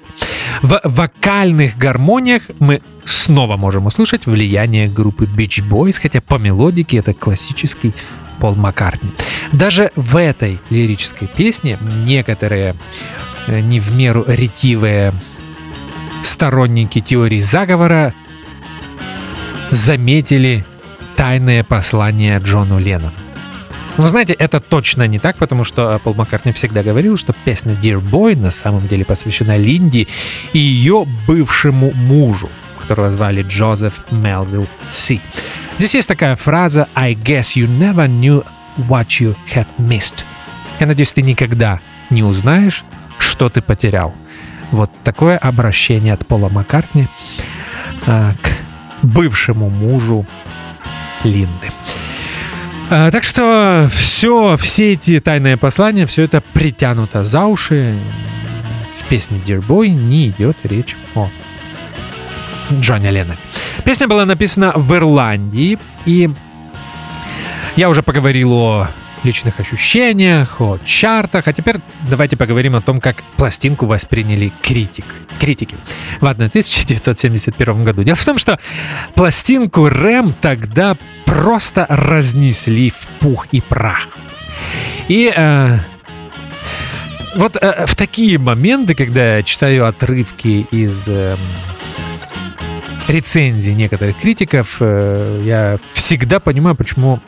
В 0.62 0.80
вокальных 0.82 1.78
гармониях 1.78 2.42
мы 2.58 2.82
снова 3.04 3.56
можем 3.56 3.86
услышать 3.86 4.26
влияние 4.26 4.88
группы 4.88 5.26
Beach 5.26 5.62
Boys, 5.62 6.00
хотя 6.02 6.20
по 6.20 6.38
мелодике 6.38 6.96
это 6.96 7.14
классический 7.14 7.94
Пол 8.40 8.56
Маккартни. 8.56 9.12
Даже 9.52 9.92
в 9.94 10.16
этой 10.16 10.60
лирической 10.70 11.28
песне 11.28 11.78
некоторые 12.04 12.74
э, 13.46 13.60
не 13.60 13.78
в 13.78 13.94
меру 13.94 14.24
ретивые 14.26 15.14
сторонники 16.24 16.98
теории 16.98 17.38
заговора 17.38 18.12
заметили 19.70 20.64
тайное 21.16 21.64
послание 21.64 22.38
Джону 22.38 22.78
Леннону. 22.78 23.12
Вы 23.96 24.06
знаете, 24.08 24.34
это 24.34 24.60
точно 24.60 25.06
не 25.06 25.18
так, 25.18 25.36
потому 25.38 25.64
что 25.64 25.98
Пол 26.04 26.12
Маккартни 26.12 26.52
всегда 26.52 26.82
говорил, 26.82 27.16
что 27.16 27.32
песня 27.32 27.72
Dear 27.72 28.02
Boy 28.02 28.36
на 28.36 28.50
самом 28.50 28.86
деле 28.86 29.06
посвящена 29.06 29.56
Линди 29.56 30.06
и 30.52 30.58
ее 30.58 31.06
бывшему 31.26 31.92
мужу, 31.92 32.50
которого 32.78 33.10
звали 33.10 33.42
Джозеф 33.42 33.94
Мелвилл 34.10 34.68
Си. 34.90 35.22
Здесь 35.78 35.94
есть 35.94 36.08
такая 36.08 36.36
фраза 36.36 36.88
«I 36.94 37.14
guess 37.14 37.56
you 37.56 37.66
never 37.66 38.06
knew 38.06 38.44
what 38.76 39.06
you 39.18 39.34
had 39.54 39.66
missed». 39.78 40.24
Я 40.78 40.86
надеюсь, 40.86 41.12
ты 41.12 41.22
никогда 41.22 41.80
не 42.10 42.22
узнаешь, 42.22 42.84
что 43.18 43.48
ты 43.48 43.62
потерял. 43.62 44.14
Вот 44.70 44.90
такое 45.02 45.38
обращение 45.38 46.12
от 46.12 46.26
Пола 46.26 46.50
Маккартни 46.50 47.08
а, 48.06 48.34
к 48.42 48.50
бывшему 49.02 49.70
мужу 49.70 50.26
Линды. 51.24 51.70
А, 52.88 53.10
так 53.10 53.24
что 53.24 53.88
все, 53.92 54.56
все 54.56 54.92
эти 54.92 55.18
тайные 55.18 55.56
послания, 55.56 56.06
все 56.06 56.22
это 56.22 56.40
притянуто 56.40 57.24
за 57.24 57.44
уши. 57.46 57.98
В 59.00 59.08
песне 59.08 59.40
Boy 59.46 59.88
не 59.88 60.28
идет 60.28 60.56
речь 60.62 60.96
о 61.14 61.28
Джонни 62.72 63.08
Ленноне. 63.08 63.38
Песня 63.84 64.08
была 64.08 64.24
написана 64.24 64.72
в 64.74 64.92
Ирландии, 64.94 65.78
и 66.04 66.30
я 67.76 67.88
уже 67.88 68.02
поговорил 68.02 68.52
о 68.52 68.88
личных 69.26 69.60
ощущениях, 69.60 70.60
о 70.60 70.78
чартах. 70.84 71.48
А 71.48 71.52
теперь 71.52 71.76
давайте 72.08 72.36
поговорим 72.36 72.76
о 72.76 72.80
том, 72.80 73.00
как 73.00 73.22
пластинку 73.36 73.86
восприняли 73.86 74.52
критик, 74.62 75.04
критики 75.38 75.76
в 76.20 76.26
1971 76.26 77.84
году. 77.84 78.02
Дело 78.04 78.16
в 78.16 78.24
том, 78.24 78.38
что 78.38 78.58
пластинку 79.14 79.88
Рэм 79.88 80.32
тогда 80.40 80.96
просто 81.24 81.86
разнесли 81.88 82.90
в 82.90 83.06
пух 83.20 83.46
и 83.52 83.60
прах. 83.60 84.08
И 85.08 85.32
э, 85.34 85.78
вот 87.34 87.56
э, 87.60 87.84
в 87.86 87.94
такие 87.96 88.38
моменты, 88.38 88.94
когда 88.94 89.36
я 89.36 89.42
читаю 89.42 89.86
отрывки 89.86 90.66
из 90.70 91.08
э, 91.08 91.36
рецензий 93.08 93.74
некоторых 93.74 94.18
критиков, 94.18 94.76
э, 94.80 95.42
я 95.44 95.78
всегда 95.92 96.40
понимаю, 96.40 96.76
почему 96.76 97.20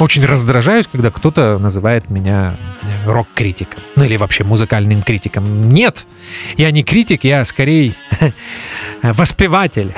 очень 0.00 0.24
раздражаюсь, 0.24 0.86
когда 0.90 1.10
кто-то 1.10 1.58
называет 1.58 2.10
меня 2.10 2.56
э, 2.82 3.10
рок-критиком. 3.10 3.82
Ну 3.96 4.04
или 4.04 4.16
вообще 4.16 4.44
музыкальным 4.44 5.02
критиком. 5.02 5.70
Нет, 5.70 6.06
я 6.56 6.70
не 6.70 6.82
критик, 6.82 7.24
я 7.24 7.44
скорее 7.44 7.94
воспеватель. 9.02 9.94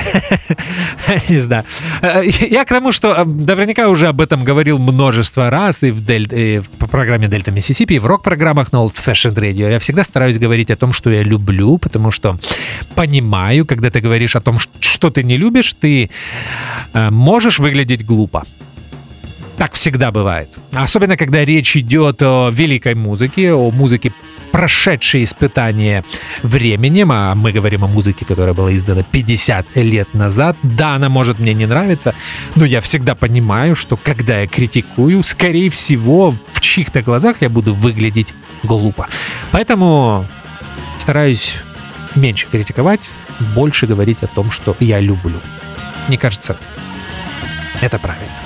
не 1.29 1.39
знаю. 1.39 1.65
Э, 2.03 2.23
я 2.27 2.65
к 2.65 2.69
тому, 2.69 2.93
что 2.93 3.15
э, 3.15 3.25
наверняка 3.25 3.89
уже 3.89 4.09
об 4.09 4.21
этом 4.21 4.45
говорил 4.45 4.79
множество 4.79 5.51
раз 5.51 5.83
и 5.83 5.91
в, 5.91 6.05
Дель... 6.05 6.29
и 6.33 6.59
в 6.59 6.69
программе 6.89 7.29
Дельта 7.29 7.51
Миссисипи, 7.51 7.95
и 7.95 7.99
в 7.99 8.07
рок-программах 8.07 8.73
на 8.73 8.79
Old 8.79 8.95
Fashioned 8.95 9.35
Radio. 9.35 9.71
Я 9.71 9.79
всегда 9.79 10.05
стараюсь 10.05 10.39
говорить 10.39 10.71
о 10.71 10.77
том, 10.77 10.93
что 10.93 11.11
я 11.11 11.23
люблю, 11.23 11.79
потому 11.79 12.11
что 12.11 12.39
понимаю, 12.95 13.67
когда 13.67 13.91
ты 13.91 14.01
говоришь 14.01 14.37
о 14.37 14.41
том, 14.41 14.59
что 14.81 15.11
ты 15.11 15.23
не 15.23 15.37
любишь, 15.37 15.73
ты 15.73 16.11
можешь 16.93 17.59
выглядеть 17.59 18.05
глупо. 18.05 18.45
Так 19.59 19.73
всегда 19.73 20.11
бывает. 20.11 20.55
Особенно, 20.75 21.16
когда 21.16 21.45
речь 21.45 21.77
идет 21.77 22.23
о 22.23 22.51
великой 22.53 22.95
музыке, 22.95 23.53
о 23.53 23.71
музыке 23.71 24.12
прошедшие 24.53 25.25
испытания 25.25 26.05
временем, 26.42 27.12
а 27.12 27.35
мы 27.35 27.53
говорим 27.53 27.85
о 27.85 27.88
музыке, 27.88 28.25
которая 28.25 28.55
была 28.55 28.75
издана 28.75 29.03
50 29.03 29.77
лет 29.77 30.14
назад. 30.14 30.57
Да, 30.62 30.95
она 30.95 31.09
может 31.09 31.38
мне 31.38 31.53
не 31.53 31.66
нравиться, 31.66 32.14
но 32.55 32.64
я 32.64 32.81
всегда 32.81 33.14
понимаю, 33.14 33.77
что 33.77 33.97
когда 33.97 34.40
я 34.40 34.47
критикую, 34.47 35.23
скорее 35.23 35.71
всего, 35.71 36.35
в 36.53 36.61
чьих-то 36.61 37.03
глазах 37.03 37.37
я 37.40 37.51
буду 37.51 37.75
выглядеть 37.75 38.33
глупо. 38.62 39.09
Поэтому 39.53 40.27
стараюсь 40.99 41.57
меньше 42.14 42.47
критиковать, 42.51 43.11
больше 43.55 43.87
говорить 43.87 44.23
о 44.23 44.27
том, 44.27 44.51
что 44.51 44.77
я 44.81 45.01
люблю. 45.01 45.40
Мне 46.09 46.16
кажется, 46.19 46.57
это 47.81 47.99
правильно. 47.99 48.46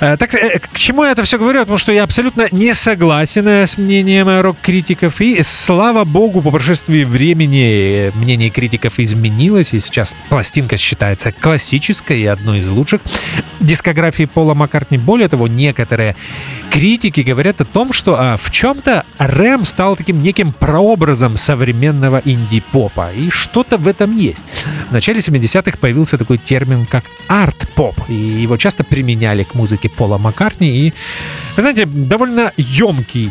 так, 0.00 0.34
э, 0.34 0.58
к 0.58 0.78
чему 0.78 1.04
я 1.04 1.12
это 1.12 1.22
все 1.24 1.38
говорю? 1.38 1.60
Потому 1.60 1.76
что 1.76 1.92
я 1.92 2.04
абсолютно 2.04 2.48
не 2.52 2.74
согласен 2.74 3.46
э, 3.46 3.66
с 3.66 3.76
мнением 3.76 4.40
рок-критиков. 4.40 5.20
И 5.20 5.42
слава 5.42 6.04
богу, 6.04 6.40
по 6.40 6.50
прошествии 6.50 7.04
времени 7.04 8.10
мнение 8.14 8.48
критиков 8.48 8.98
изменилось. 8.98 9.74
И 9.74 9.80
сейчас 9.80 10.16
пластинка 10.30 10.78
считается 10.78 11.32
классической 11.32 12.22
и 12.22 12.26
одной 12.26 12.60
из 12.60 12.70
лучших 12.70 13.02
дискографии 13.60 14.24
Пола 14.24 14.54
Маккартни. 14.54 14.96
Более 14.96 15.28
того, 15.28 15.48
некоторые 15.48 16.16
критики 16.70 17.20
говорят 17.20 17.60
о 17.60 17.66
том, 17.66 17.92
что 17.92 18.16
а, 18.18 18.36
в 18.38 18.50
чем-то 18.50 19.04
Рэм 19.18 19.64
стал 19.64 19.96
таким 19.96 20.22
неким 20.22 20.54
прообразом 20.54 21.36
современного 21.36 22.22
инди-попа. 22.24 23.12
И 23.12 23.28
что-то 23.28 23.76
в 23.76 23.86
этом 23.86 24.16
есть. 24.16 24.44
В 24.88 24.92
начале 24.92 25.20
70-х 25.20 25.76
появился 25.76 26.16
такой 26.16 26.38
термин, 26.38 26.86
как 26.86 27.04
арт-поп. 27.28 28.08
И 28.08 28.14
его 28.14 28.56
часто 28.56 28.82
применяли 28.82 29.42
к 29.44 29.54
музыке 29.54 29.89
Пола 29.96 30.18
Маккартни. 30.18 30.86
И, 30.88 30.94
вы 31.56 31.60
знаете, 31.62 31.86
довольно 31.86 32.52
емкий 32.56 33.30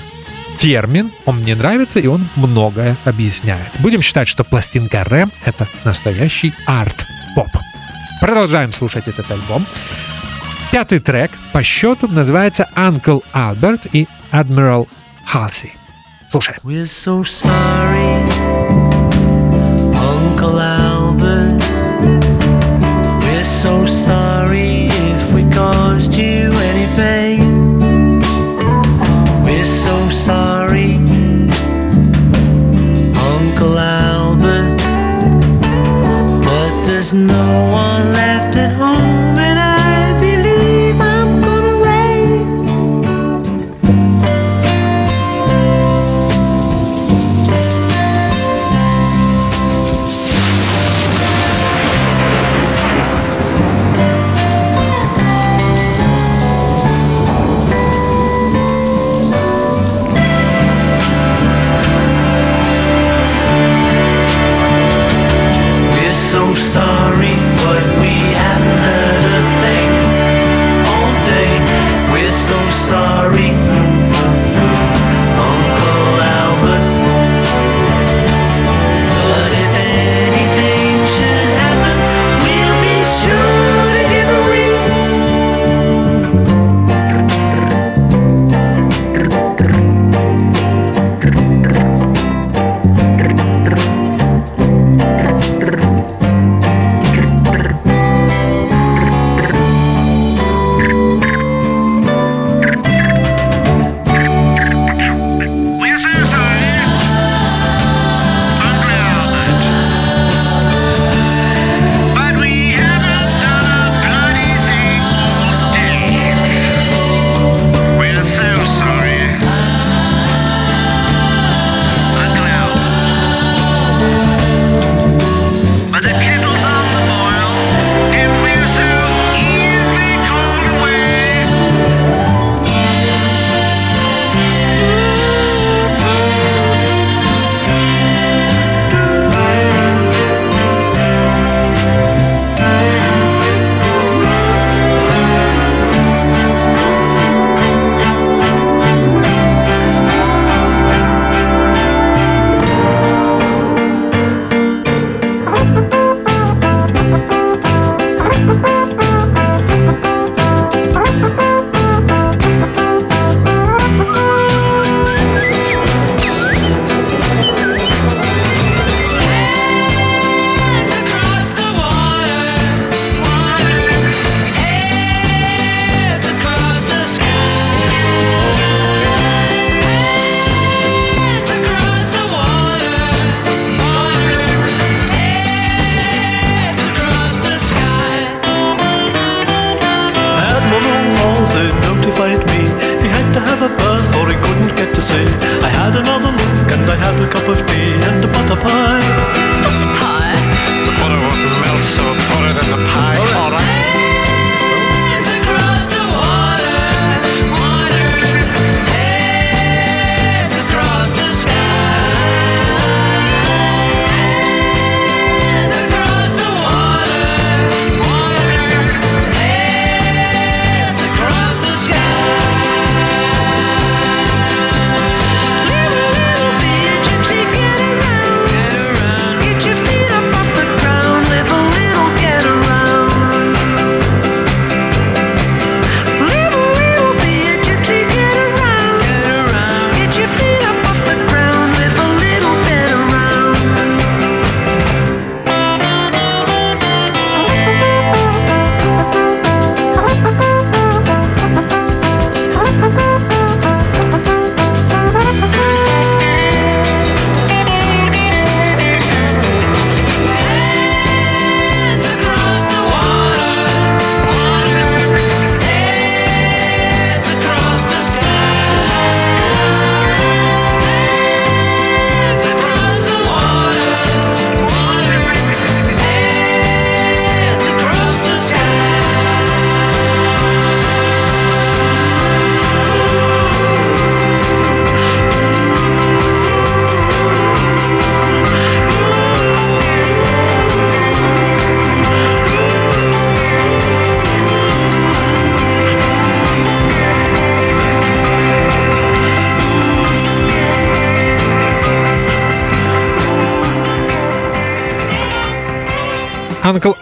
термин, 0.58 1.12
он 1.26 1.38
мне 1.38 1.56
нравится, 1.56 2.00
и 2.00 2.08
он 2.08 2.28
многое 2.36 2.98
объясняет. 3.06 3.80
Будем 3.80 4.02
считать, 4.02 4.28
что 4.28 4.43
пластинка 4.43 5.04
Рэм— 5.04 5.32
это 5.45 5.67
настоящий 5.86 6.54
арт-поп. 6.65 7.50
Продолжаем 8.19 8.74
слушать 8.74 9.08
этот 9.08 9.32
альбом. 9.32 9.65
Пятый 10.72 11.00
трек 11.00 11.32
по 11.54 11.63
счету 11.63 12.08
называется 12.08 12.69
«Uncle 12.76 13.24
Albert» 13.34 13.89
и 13.93 14.08
«Admiral 14.32 14.88
Halsey». 15.34 15.72
Слушаем. 16.30 16.60
We're 16.63 16.84
so 16.84 17.24
sorry, 17.24 18.48
no 37.13 37.69
one 37.72 37.98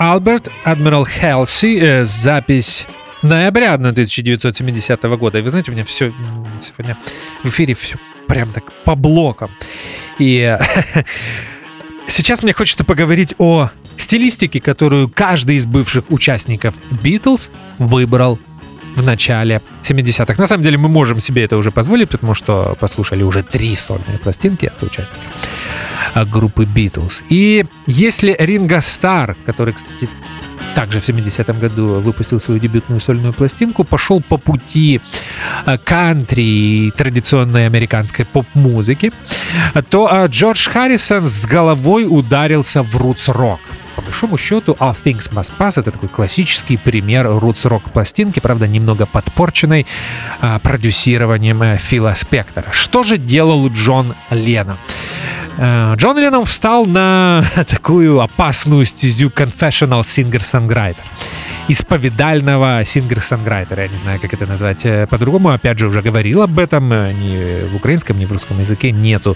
Albert, 0.07 0.49
Admiral 0.63 1.05
Halsey, 1.05 1.79
э, 1.81 2.05
запись 2.05 2.87
ноября 3.21 3.73
1970 3.73 5.03
года. 5.17 5.39
И 5.39 5.41
вы 5.41 5.49
знаете, 5.49 5.69
у 5.69 5.73
меня 5.73 5.83
все 5.83 6.13
сегодня 6.61 6.97
в 7.43 7.49
эфире 7.49 7.73
все 7.73 7.97
прям 8.25 8.53
так 8.53 8.71
по 8.85 8.95
блокам. 8.95 9.51
И 10.17 10.57
сейчас 12.07 12.41
мне 12.41 12.53
хочется 12.53 12.85
поговорить 12.85 13.33
о 13.37 13.69
стилистике, 13.97 14.61
которую 14.61 15.09
каждый 15.09 15.57
из 15.57 15.65
бывших 15.65 16.09
участников 16.09 16.75
Beatles 16.89 17.51
выбрал 17.77 18.39
в 18.97 19.03
начале 19.03 19.61
70-х. 19.83 20.35
На 20.37 20.47
самом 20.47 20.63
деле 20.63 20.77
мы 20.77 20.89
можем 20.89 21.19
себе 21.19 21.43
это 21.43 21.55
уже 21.57 21.71
позволить, 21.71 22.09
потому 22.09 22.33
что 22.33 22.75
послушали 22.79 23.23
уже 23.23 23.43
три 23.43 23.75
сольные 23.75 24.17
пластинки 24.17 24.65
от 24.65 24.83
участников 24.83 25.31
группы 26.25 26.63
Beatles. 26.63 27.23
И 27.29 27.65
если 27.85 28.35
Ринга 28.39 28.81
Стар, 28.81 29.35
который, 29.45 29.73
кстати, 29.73 30.09
также 30.75 30.99
в 30.99 31.09
70-м 31.09 31.59
году 31.59 32.01
выпустил 32.01 32.39
свою 32.39 32.59
дебютную 32.59 32.99
сольную 32.99 33.33
пластинку, 33.33 33.83
пошел 33.83 34.21
по 34.21 34.37
пути 34.37 35.01
э, 35.65 35.77
кантри 35.77 36.43
и 36.43 36.91
традиционной 36.91 37.65
американской 37.65 38.25
поп-музыки, 38.25 39.11
то 39.89 40.09
э, 40.11 40.27
Джордж 40.27 40.69
Харрисон 40.69 41.23
с 41.23 41.45
головой 41.45 42.05
ударился 42.07 42.83
в 42.83 42.95
рутс-рок 42.95 43.59
большому 44.07 44.37
счету 44.37 44.77
All 44.79 44.95
Things 45.03 45.29
Must 45.31 45.51
Pass 45.57 45.79
это 45.79 45.91
такой 45.91 46.07
классический 46.07 46.77
пример 46.77 47.27
рутс-рок 47.27 47.91
пластинки, 47.91 48.39
правда, 48.39 48.65
немного 48.65 49.05
подпорченной 49.05 49.85
а, 50.39 50.59
продюсированием 50.59 51.61
э, 51.61 51.77
Фила 51.77 52.13
Спектора. 52.15 52.71
Что 52.71 53.03
же 53.03 53.17
делал 53.17 53.67
Джон 53.67 54.15
Леннон? 54.31 54.77
Э, 55.57 55.95
Джон 55.95 56.17
Леннон 56.17 56.45
встал 56.45 56.85
на 56.85 57.43
такую 57.67 58.21
опасную 58.21 58.85
стезю 58.85 59.29
confessional 59.29 60.01
singer-songwriter 60.01 61.03
исповедального 61.67 62.83
сингер-сонграйтера. 62.85 63.83
Я 63.83 63.89
не 63.89 63.97
знаю, 63.97 64.19
как 64.21 64.33
это 64.33 64.45
назвать 64.45 64.85
э, 64.85 65.07
по-другому. 65.07 65.49
Опять 65.49 65.79
же, 65.79 65.87
уже 65.87 66.01
говорил 66.01 66.43
об 66.43 66.59
этом. 66.59 66.93
Э, 66.93 67.11
ни 67.11 67.67
в 67.67 67.75
украинском, 67.75 68.19
ни 68.19 68.25
в 68.25 68.31
русском 68.31 68.59
языке 68.59 68.91
нету 68.91 69.35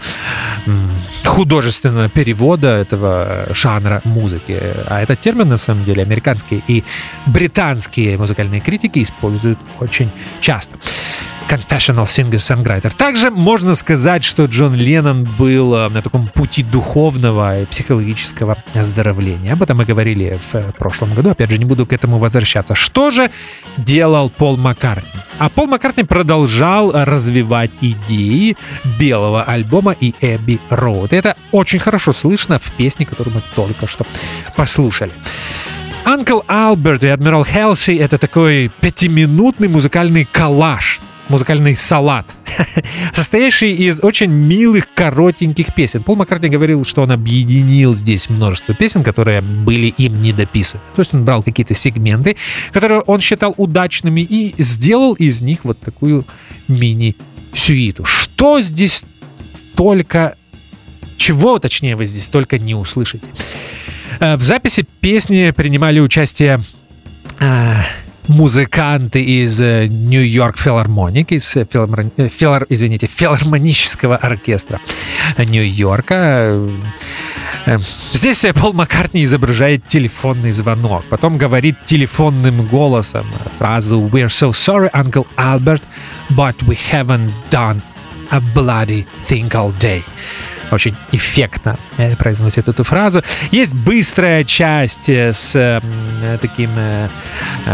художественного 1.26 2.10
перевода 2.10 2.70
этого 2.70 3.48
жанра 3.54 4.02
музыки. 4.04 4.60
А 4.88 5.02
этот 5.02 5.20
термин, 5.20 5.50
на 5.50 5.58
самом 5.58 5.84
деле, 5.84 6.04
американские 6.04 6.62
и 6.68 6.84
британские 7.26 8.18
музыкальные 8.18 8.62
критики 8.62 9.02
используют 9.02 9.60
очень 9.80 10.10
часто 10.40 10.78
confessional 11.52 12.06
singer-songwriter. 12.06 12.96
Также 12.96 13.30
можно 13.30 13.76
сказать, 13.76 14.24
что 14.24 14.46
Джон 14.46 14.74
Леннон 14.74 15.26
был 15.38 15.76
э, 15.76 15.90
на 15.90 16.02
таком 16.02 16.28
пути 16.28 16.64
духовного 16.64 17.62
и 17.62 17.66
психологического 17.66 18.64
оздоровления. 18.74 19.52
Об 19.52 19.62
этом 19.62 19.78
мы 19.78 19.84
говорили 19.86 20.40
в 20.52 20.56
э, 20.56 20.72
прошлом 20.78 21.14
году. 21.14 21.32
Опять 21.32 21.52
же, 21.52 21.58
не 21.58 21.66
буду 21.66 21.86
к 21.86 21.92
этому 21.92 22.20
возвращаться. 22.20 22.74
Что 22.74 23.12
же 23.12 23.30
делал 23.78 24.30
Пол 24.30 24.56
Маккартни? 24.56 25.20
А 25.40 25.50
Пол 25.50 25.68
Маккартни 25.68 26.04
продолжал 26.04 26.92
развивать 26.94 27.72
идеи 27.82 28.56
белого 28.98 29.44
альбома 29.44 29.94
и 30.00 30.14
Эбби 30.22 30.62
Роуд. 30.70 31.12
Это 31.12 31.36
очень 31.52 31.80
хорошо 31.80 32.14
слышно 32.14 32.60
в 32.60 32.72
песне, 32.78 33.06
которую 33.06 33.36
мы 33.36 33.44
только 33.56 33.88
что 33.88 34.06
послушали. 34.56 35.12
Uncle 36.06 36.46
Albert 36.48 37.06
и 37.06 37.10
Адмирал 37.10 37.46
Хелси— 37.46 37.92
это 38.00 38.18
такой 38.18 38.72
пятиминутный 38.82 39.68
музыкальный 39.68 40.26
коллаж, 40.26 41.00
музыкальный 41.32 41.76
салат, 41.76 42.36
состоящий 43.14 43.74
из 43.74 44.04
очень 44.04 44.30
милых, 44.30 44.88
коротеньких 44.94 45.74
песен. 45.74 46.04
Пол 46.04 46.16
Маккартни 46.18 46.50
говорил, 46.50 46.86
что 46.86 47.02
он 47.02 47.12
объединил 47.12 47.96
здесь 47.96 48.30
множество 48.30 48.76
песен, 48.76 49.04
которые 49.04 49.42
были 49.42 49.88
им 49.88 50.22
недописаны. 50.22 50.84
То 50.96 51.02
есть 51.02 51.14
он 51.14 51.26
брал 51.26 51.42
какие-то 51.42 51.74
сегменты, 51.74 52.38
которые 52.72 53.02
он 53.02 53.20
считал 53.22 53.56
удачными, 53.58 54.22
и 54.22 54.54
сделал 54.62 55.14
из 55.14 55.42
них 55.42 55.64
вот 55.64 55.80
такую 55.80 56.26
мини-сюиту. 56.68 58.06
Что 58.06 58.62
здесь 58.62 59.04
только... 59.76 60.36
Чего, 61.18 61.60
точнее, 61.60 61.96
вы 61.96 62.06
здесь 62.06 62.28
только 62.28 62.58
не 62.58 62.74
услышите. 62.74 63.26
Э, 64.20 64.36
в 64.36 64.44
записи 64.44 64.86
песни 65.00 65.52
принимали 65.52 66.00
участие 66.00 66.64
э, 67.40 67.76
музыканты 68.28 69.24
из 69.24 69.60
Нью-Йорк 69.60 70.58
Филармоник, 70.58 71.32
из 71.32 71.50
филар, 71.50 72.06
филар, 72.30 72.66
извините, 72.70 73.08
филармонического 73.08 74.16
оркестра 74.16 74.80
Нью-Йорка. 75.38 76.70
Здесь 78.14 78.46
Пол 78.56 78.74
Маккартни 78.74 79.24
изображает 79.24 79.88
телефонный 79.88 80.52
звонок, 80.52 81.06
потом 81.10 81.38
говорит 81.38 81.76
телефонным 81.86 82.66
голосом 82.68 83.28
фразу 83.60 84.00
«We're 84.00 84.28
so 84.28 84.52
sorry, 84.52 84.90
Uncle 84.94 85.28
Albert, 85.38 85.84
but 86.32 86.56
we 86.64 86.78
haven't 86.92 87.32
done 87.52 87.82
a 88.32 88.42
bloody 88.56 89.06
thing 89.28 89.50
all 89.52 89.72
day» 89.78 90.04
очень 90.72 90.96
эффектно 91.12 91.78
э, 91.98 92.16
произносит 92.16 92.68
эту 92.68 92.84
фразу. 92.84 93.22
Есть 93.52 93.74
быстрая 93.74 94.44
часть 94.44 95.10
э, 95.10 95.34
с 95.34 95.56
э, 95.56 95.80
таким 96.42 96.72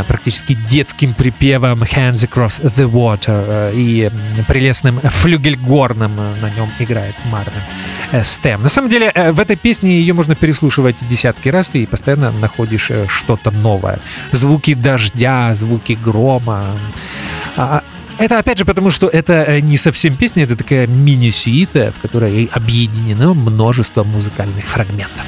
практически 0.08 0.58
детским 0.70 1.14
припевом 1.14 1.84
Hands 1.84 2.14
Across 2.14 2.62
the 2.76 2.90
Water 2.90 3.72
и 3.74 4.10
прелестным 4.48 5.00
флюгельгорном 5.02 6.16
на 6.16 6.50
нем 6.50 6.70
играет 6.80 7.16
Марвин 7.26 8.24
Стэм. 8.24 8.64
На 8.64 8.70
самом 8.70 8.90
деле 8.90 9.12
в 9.32 9.40
этой 9.40 9.56
песне 9.56 10.00
ее 10.00 10.14
можно 10.14 10.36
переслушивать 10.36 10.96
десятки 11.08 11.50
раз 11.50 11.72
и 11.74 11.86
постоянно 11.86 12.32
находишь 12.32 12.92
что-то 13.08 13.52
новое. 13.52 14.00
Звуки 14.32 14.74
дождя, 14.74 15.54
звуки 15.54 15.94
грома. 15.94 16.78
Это 18.20 18.40
опять 18.40 18.58
же 18.58 18.66
потому, 18.66 18.90
что 18.90 19.08
это 19.08 19.44
э, 19.44 19.60
не 19.60 19.78
совсем 19.78 20.18
песня, 20.18 20.44
это 20.44 20.56
такая 20.56 20.88
мини-сюита, 20.88 21.94
в 21.96 22.02
которой 22.02 22.50
объединено 22.52 23.36
множество 23.36 24.04
музыкальных 24.04 24.66
фрагментов. 24.66 25.26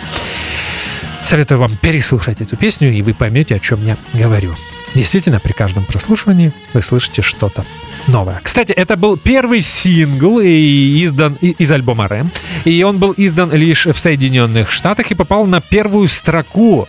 Советую 1.23 1.59
вам 1.59 1.77
переслушать 1.77 2.41
эту 2.41 2.57
песню, 2.57 2.91
и 2.91 3.03
вы 3.03 3.13
поймете, 3.13 3.55
о 3.55 3.59
чем 3.59 3.85
я 3.85 3.95
говорю. 4.13 4.55
Действительно, 4.95 5.39
при 5.39 5.53
каждом 5.53 5.85
прослушивании 5.85 6.51
вы 6.73 6.81
слышите 6.81 7.21
что-то 7.21 7.63
новое. 8.07 8.41
Кстати, 8.41 8.71
это 8.71 8.97
был 8.97 9.17
первый 9.17 9.61
сингл 9.61 10.39
и 10.39 11.03
издан 11.03 11.35
из 11.35 11.71
альбома 11.71 12.07
Рэм, 12.07 12.31
и 12.65 12.81
он 12.81 12.97
был 12.97 13.13
издан 13.15 13.51
лишь 13.51 13.85
в 13.85 13.99
Соединенных 13.99 14.71
Штатах 14.71 15.11
и 15.11 15.15
попал 15.15 15.45
на 15.45 15.61
первую 15.61 16.07
строку 16.07 16.87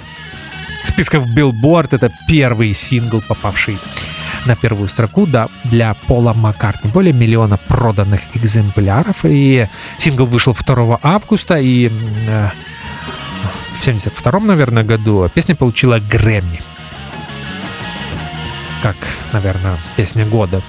списков 0.87 1.27
Billboard. 1.27 1.89
Это 1.93 2.11
первый 2.27 2.73
сингл, 2.73 3.21
попавший 3.21 3.79
на 4.47 4.57
первую 4.57 4.89
строку, 4.89 5.27
да, 5.27 5.49
для 5.65 5.95
Пола 6.07 6.33
Маккартни. 6.33 6.91
Более 6.91 7.13
миллиона 7.13 7.57
проданных 7.57 8.21
экземпляров. 8.35 9.25
И 9.25 9.69
сингл 9.99 10.25
вышел 10.25 10.55
2 10.55 11.01
августа, 11.03 11.59
и 11.59 11.89
э, 11.89 12.51
в 13.81 13.85
72 13.85 14.41
наверное, 14.41 14.85
году 14.85 15.29
песня 15.33 15.55
получила 15.55 15.99
Грэмми. 15.99 16.61
Как, 18.83 18.97
наверное, 19.33 19.79
песня 19.97 20.25
года 20.25 20.63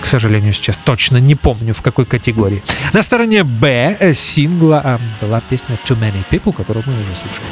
к 0.00 0.06
сожалению, 0.06 0.52
сейчас 0.52 0.76
точно 0.76 1.18
не 1.18 1.34
помню, 1.34 1.74
в 1.74 1.82
какой 1.82 2.04
категории. 2.04 2.62
На 2.92 3.02
стороне 3.02 3.44
Б 3.44 4.12
сингла 4.14 4.80
а, 4.84 5.00
была 5.20 5.40
песня 5.40 5.78
Too 5.84 5.98
Many 5.98 6.24
People, 6.30 6.52
которую 6.52 6.84
мы 6.86 6.94
уже 7.02 7.14
слушали. 7.16 7.46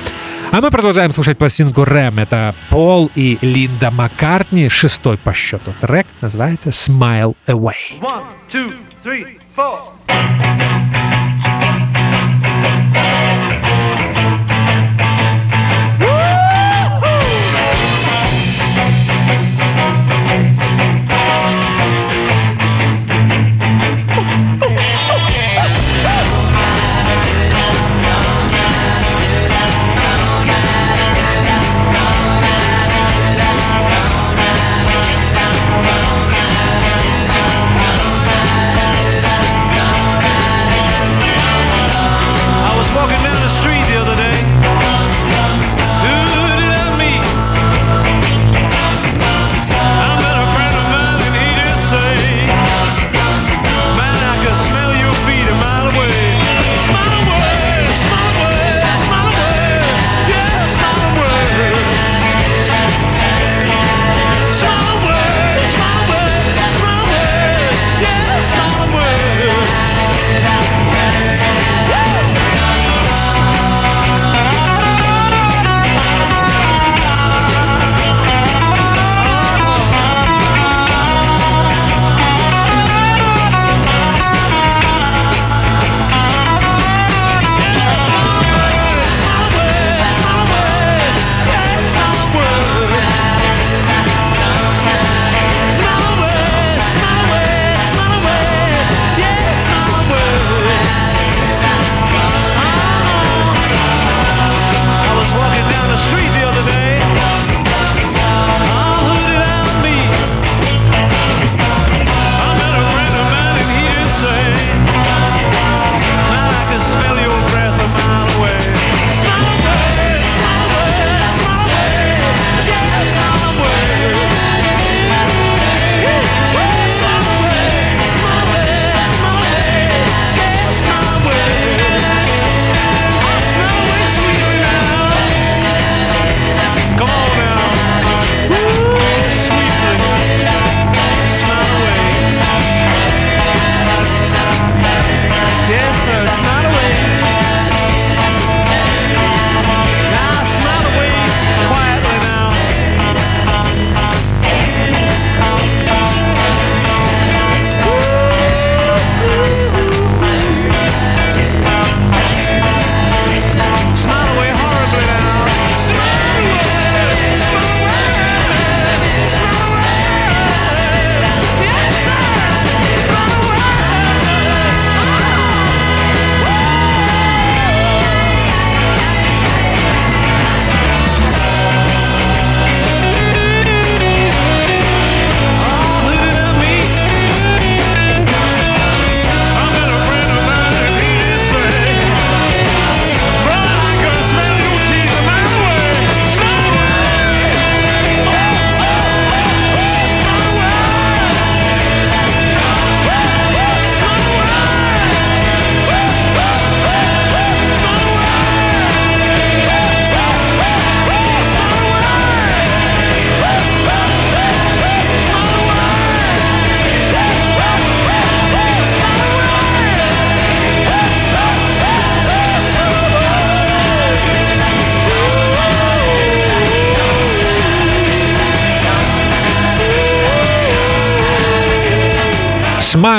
А 0.52 0.60
мы 0.60 0.70
продолжаем 0.70 1.10
слушать 1.10 1.38
пластинку 1.38 1.84
Рэм. 1.84 2.18
Это 2.18 2.54
Пол 2.70 3.10
и 3.14 3.38
Линда 3.40 3.90
Маккартни. 3.90 4.68
Шестой 4.68 5.18
по 5.18 5.32
счету 5.32 5.74
трек 5.80 6.06
называется 6.20 6.70
Smile 6.70 7.34
Away. 7.46 8.00
One, 8.00 8.24
two, 8.48 8.72
three, 9.04 9.38
four. 9.56 9.80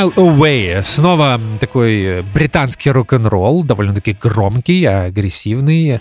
Smile 0.08 0.14
Away. 0.16 0.84
Снова 0.84 1.40
такой 1.60 2.22
британский 2.34 2.92
рок-н-ролл, 2.92 3.64
довольно-таки 3.64 4.14
громкий, 4.14 4.86
агрессивный, 4.86 6.00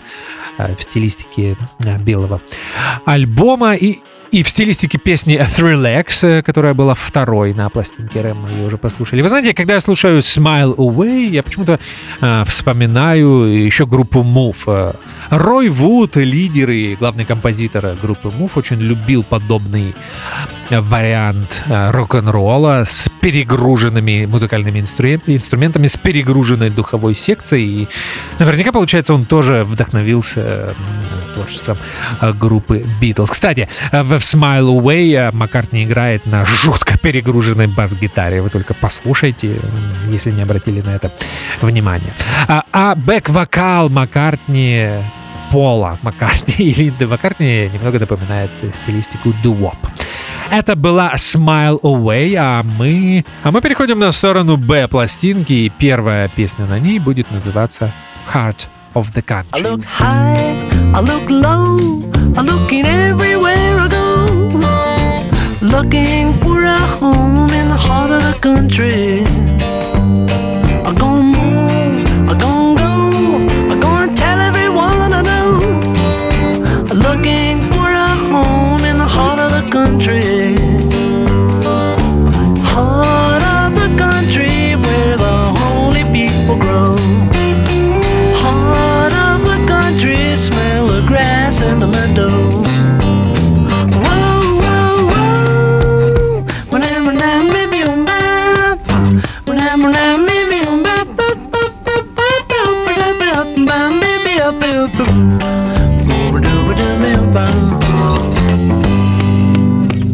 э, 0.57 0.75
в 0.75 0.81
стилистике 0.81 1.57
э, 1.79 1.97
белого 1.99 2.41
альбома. 3.05 3.75
И 3.75 3.99
и 4.31 4.43
в 4.43 4.49
стилистике 4.49 4.97
песни 4.97 5.39
Three 5.39 5.75
Legs, 5.75 6.41
которая 6.43 6.73
была 6.73 6.93
второй 6.93 7.53
на 7.53 7.69
пластинке 7.69 8.21
Рэм, 8.21 8.37
мы 8.37 8.49
ее 8.49 8.67
уже 8.67 8.77
послушали. 8.77 9.21
Вы 9.21 9.29
знаете, 9.29 9.53
когда 9.53 9.75
я 9.75 9.79
слушаю 9.79 10.19
Smile 10.19 10.75
Away, 10.75 11.29
я 11.29 11.43
почему-то 11.43 11.79
э, 12.21 12.43
вспоминаю 12.45 13.65
еще 13.65 13.85
группу 13.85 14.19
Move. 14.19 14.95
Рой 15.29 15.69
Вуд, 15.69 16.17
лидер 16.17 16.69
и 16.71 16.95
главный 16.95 17.25
композитор 17.25 17.95
группы 18.01 18.29
Move, 18.29 18.51
очень 18.55 18.79
любил 18.79 19.23
подобный 19.23 19.95
вариант 20.69 21.63
э, 21.65 21.91
рок-н-ролла 21.91 22.83
с 22.85 23.09
перегруженными 23.21 24.25
музыкальными 24.25 24.79
инструментами, 24.79 25.87
с 25.87 25.97
перегруженной 25.97 26.69
духовой 26.69 27.13
секцией. 27.13 27.83
И 27.83 27.87
наверняка, 28.39 28.71
получается, 28.71 29.13
он 29.13 29.25
тоже 29.25 29.63
вдохновился 29.63 30.75
творчеством 31.33 31.77
э, 32.21 32.33
группы 32.33 32.85
Beatles. 33.01 33.27
Кстати, 33.29 33.69
в 33.91 34.16
Smile 34.21 34.79
Away 34.79 35.31
Маккартни 35.33 35.83
играет 35.83 36.25
на 36.25 36.45
жутко 36.45 36.97
перегруженной 36.97 37.67
бас-гитаре. 37.67 38.41
Вы 38.41 38.49
только 38.49 38.73
послушайте, 38.73 39.59
если 40.07 40.31
не 40.31 40.41
обратили 40.41 40.81
на 40.81 40.91
это 40.91 41.11
внимание. 41.61 42.13
А, 42.47 42.63
а 42.71 42.95
бэк-вокал 42.95 43.89
Маккартни 43.89 45.03
Пола 45.51 45.97
Маккартни 46.01 46.53
и 46.65 46.73
Линды 46.73 47.07
Маккартни 47.07 47.69
немного 47.73 47.99
напоминает 47.99 48.51
стилистику 48.73 49.29
doo-wop. 49.43 49.77
Это 50.49 50.75
была 50.75 51.13
Smile 51.15 51.81
Away, 51.81 52.35
а 52.37 52.63
мы, 52.63 53.25
а 53.43 53.51
мы 53.51 53.61
переходим 53.61 53.99
на 53.99 54.11
сторону 54.11 54.55
Б 54.55 54.87
пластинки, 54.87 55.53
и 55.53 55.69
первая 55.69 56.29
песня 56.29 56.65
на 56.65 56.79
ней 56.79 56.99
будет 56.99 57.29
называться 57.31 57.93
Heart 58.33 58.67
of 58.93 59.13
the 59.13 59.23
Country. 59.23 59.45
I 59.53 59.61
look 59.61 59.83
high, 59.83 60.95
I 60.95 61.01
look 61.01 61.29
low, 61.29 61.77
I'm 62.35 62.45
looking 62.45 62.85
everywhere 62.85 63.56
looking 65.83 66.33
for 66.41 66.63
a 66.63 66.79
home 66.97 67.51
in 67.59 67.67
the 67.67 67.77
heart 67.77 68.09
of 68.09 68.21
the 68.23 68.35
country. 68.41 69.23
I'm 70.87 70.95
gonna 70.95 71.37
move, 71.37 72.29
I'm 72.31 72.37
gonna 72.45 72.81
go, 72.83 73.79
gonna 73.85 74.15
tell 74.15 74.39
everyone 74.49 75.13
I 75.19 75.21
know, 75.29 75.49
looking 77.05 77.55
for 77.69 77.87
a 78.07 78.09
home 78.31 78.83
in 78.85 78.97
the 78.97 79.09
heart 79.15 79.39
of 79.39 79.51
the 79.57 79.69
country. 79.69 80.46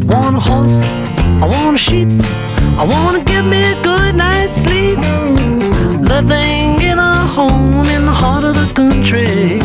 want 0.06 0.36
a 0.36 0.40
horse, 0.40 0.86
I 1.42 1.46
want 1.46 1.74
a 1.74 1.78
sheep, 1.78 2.08
I 2.78 2.84
wanna 2.88 3.24
give 3.24 3.44
me 3.44 3.64
a 3.72 3.82
good 3.82 4.14
night's 4.14 4.54
sleep. 4.62 4.98
Living 6.08 6.80
in 6.80 6.98
a 6.98 7.14
home 7.36 7.86
in 7.96 8.06
the 8.06 8.12
heart 8.12 8.44
of 8.44 8.54
the 8.54 8.72
country. 8.74 9.63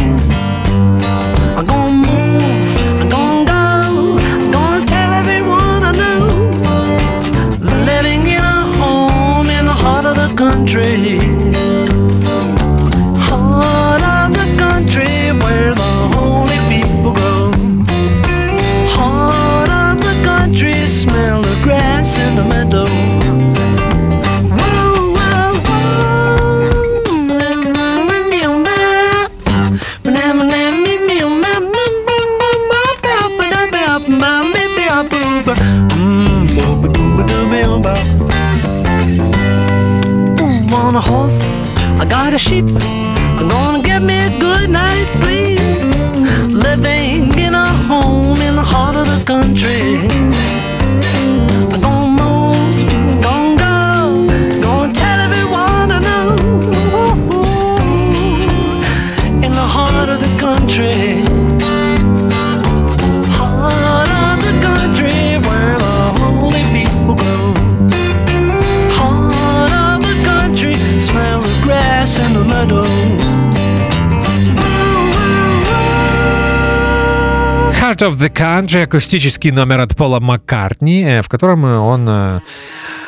Акустический 78.83 79.51
номер 79.51 79.81
от 79.81 79.97
Пола 79.97 80.21
Маккартни, 80.21 81.03
э, 81.03 81.21
в 81.21 81.27
котором 81.27 81.65
он 81.65 82.07
э, 82.07 82.41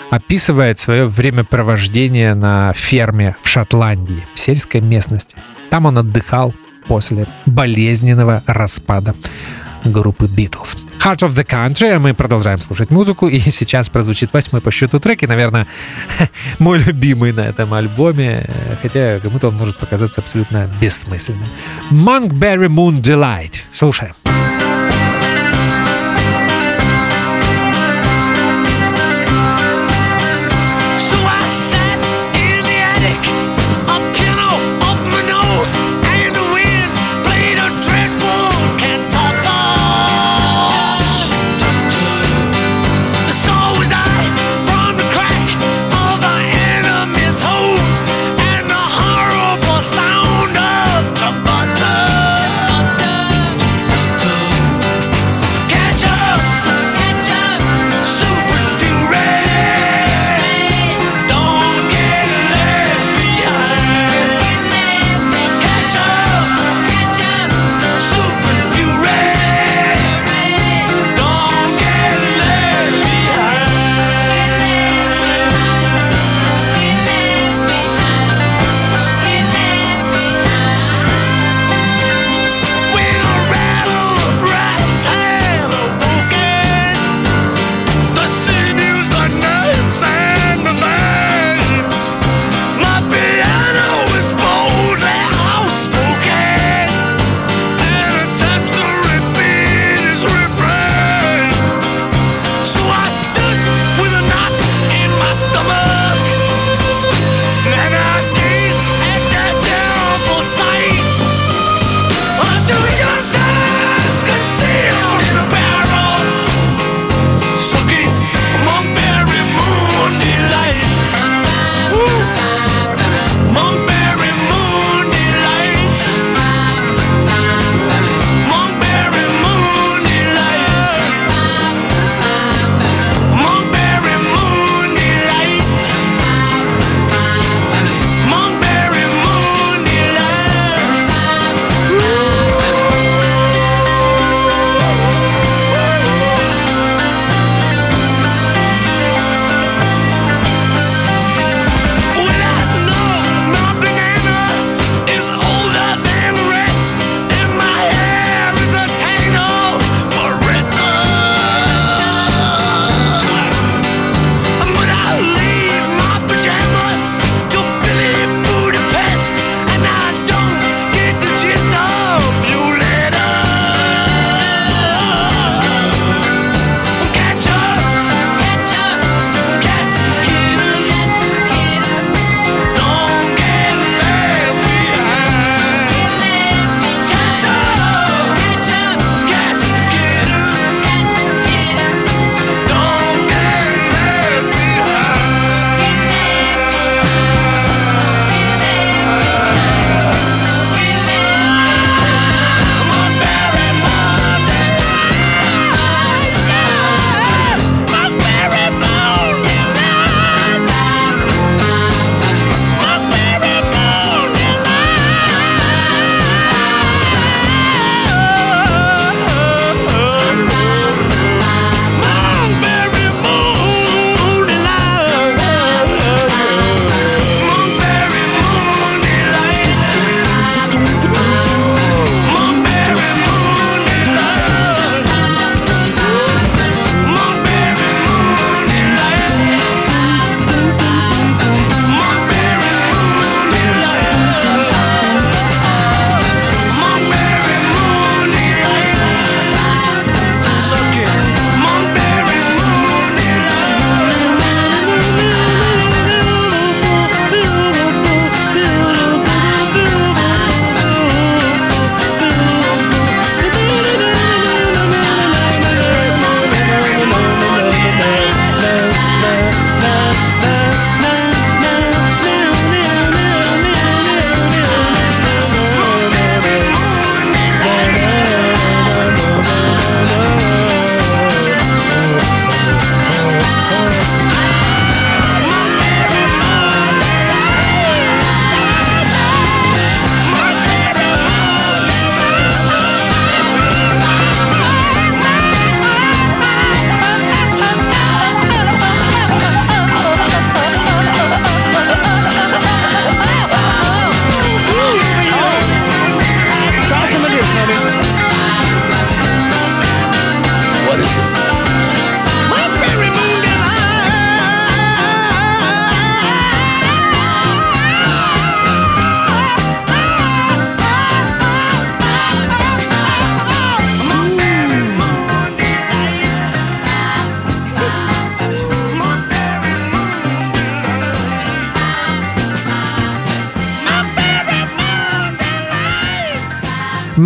описывает 0.09 0.79
свое 0.79 1.05
времяпровождение 1.05 2.33
на 2.33 2.73
ферме 2.73 3.37
в 3.41 3.47
Шотландии, 3.47 4.25
в 4.35 4.39
сельской 4.39 4.81
местности. 4.81 5.37
Там 5.69 5.85
он 5.85 5.97
отдыхал 5.97 6.53
после 6.87 7.25
болезненного 7.45 8.43
распада 8.45 9.15
группы 9.85 10.25
Beatles. 10.25 10.77
Heart 10.99 11.19
of 11.19 11.35
the 11.35 11.45
Country. 11.45 11.97
Мы 11.97 12.13
продолжаем 12.13 12.59
слушать 12.59 12.91
музыку, 12.91 13.29
и 13.29 13.39
сейчас 13.39 13.87
прозвучит 13.87 14.33
восьмой 14.33 14.61
по 14.61 14.71
счету 14.71 14.99
трек, 14.99 15.23
и, 15.23 15.27
наверное, 15.27 15.67
мой 16.59 16.79
любимый 16.79 17.31
на 17.31 17.41
этом 17.41 17.73
альбоме, 17.73 18.45
хотя 18.81 19.21
кому-то 19.21 19.47
он 19.47 19.55
может 19.55 19.79
показаться 19.79 20.19
абсолютно 20.19 20.69
бессмысленным. 20.81 21.47
Monkberry 21.91 22.67
Moon 22.67 23.01
Delight. 23.01 23.61
Слушаем. 23.71 24.15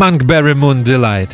Monkberry 0.06 0.54
Moon 0.54 0.84
Delight. 0.84 1.32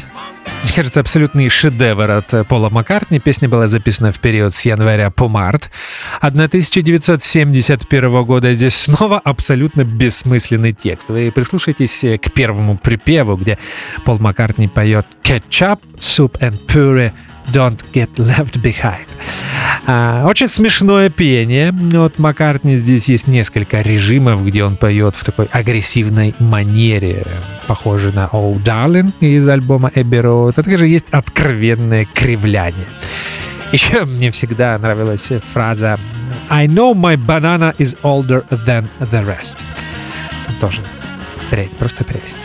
Мне 0.63 0.72
кажется, 0.74 1.01
абсолютный 1.01 1.49
шедевр 1.49 2.09
от 2.09 2.47
Пола 2.47 2.69
Маккартни. 2.69 3.19
Песня 3.19 3.49
была 3.49 3.67
записана 3.67 4.13
в 4.13 4.19
период 4.22 4.53
с 4.53 4.61
января 4.61 5.09
по 5.09 5.28
март 5.28 5.69
1971 6.22 8.24
года. 8.24 8.53
Здесь 8.53 8.76
снова 8.76 9.19
абсолютно 9.19 9.84
бессмысленный 9.84 10.72
текст. 10.72 11.09
Вы 11.09 11.34
прислушайтесь 11.36 11.99
к 12.22 12.32
первому 12.32 12.78
припеву, 12.78 13.36
где 13.36 13.57
Пол 14.05 14.19
Маккартни 14.19 14.69
поет 14.69 15.05
«Ketchup, 15.22 15.80
soup 15.97 16.39
and 16.39 16.57
puree 16.65 17.11
Don't 17.51 17.82
Get 17.91 18.15
Left 18.15 18.61
Behind. 18.61 19.11
А, 19.93 20.25
очень 20.25 20.47
смешное 20.47 21.09
пение. 21.09 21.73
Вот 21.73 22.17
Маккартни 22.17 22.77
здесь 22.77 23.09
есть 23.09 23.27
несколько 23.27 23.81
режимов, 23.81 24.45
где 24.45 24.63
он 24.63 24.77
поет 24.77 25.17
в 25.17 25.25
такой 25.25 25.47
агрессивной 25.51 26.33
манере, 26.39 27.27
похожей 27.67 28.13
на 28.13 28.29
Oh 28.31 28.55
Darling 28.63 29.11
из 29.19 29.45
альбома 29.49 29.91
Abbey 29.93 30.21
Road. 30.21 30.53
А 30.55 30.63
также 30.63 30.87
есть 30.87 31.07
откровенное 31.11 32.05
кривляние. 32.05 32.85
Еще 33.73 34.05
мне 34.05 34.31
всегда 34.31 34.77
нравилась 34.77 35.27
фраза 35.51 35.99
I 36.49 36.67
know 36.67 36.93
my 36.93 37.17
banana 37.17 37.75
is 37.77 37.97
older 38.01 38.47
than 38.49 38.87
the 38.99 39.25
rest. 39.25 39.61
Тоже 40.61 40.83
прелесть, 41.49 41.75
просто 41.75 42.05
прелесть. 42.05 42.37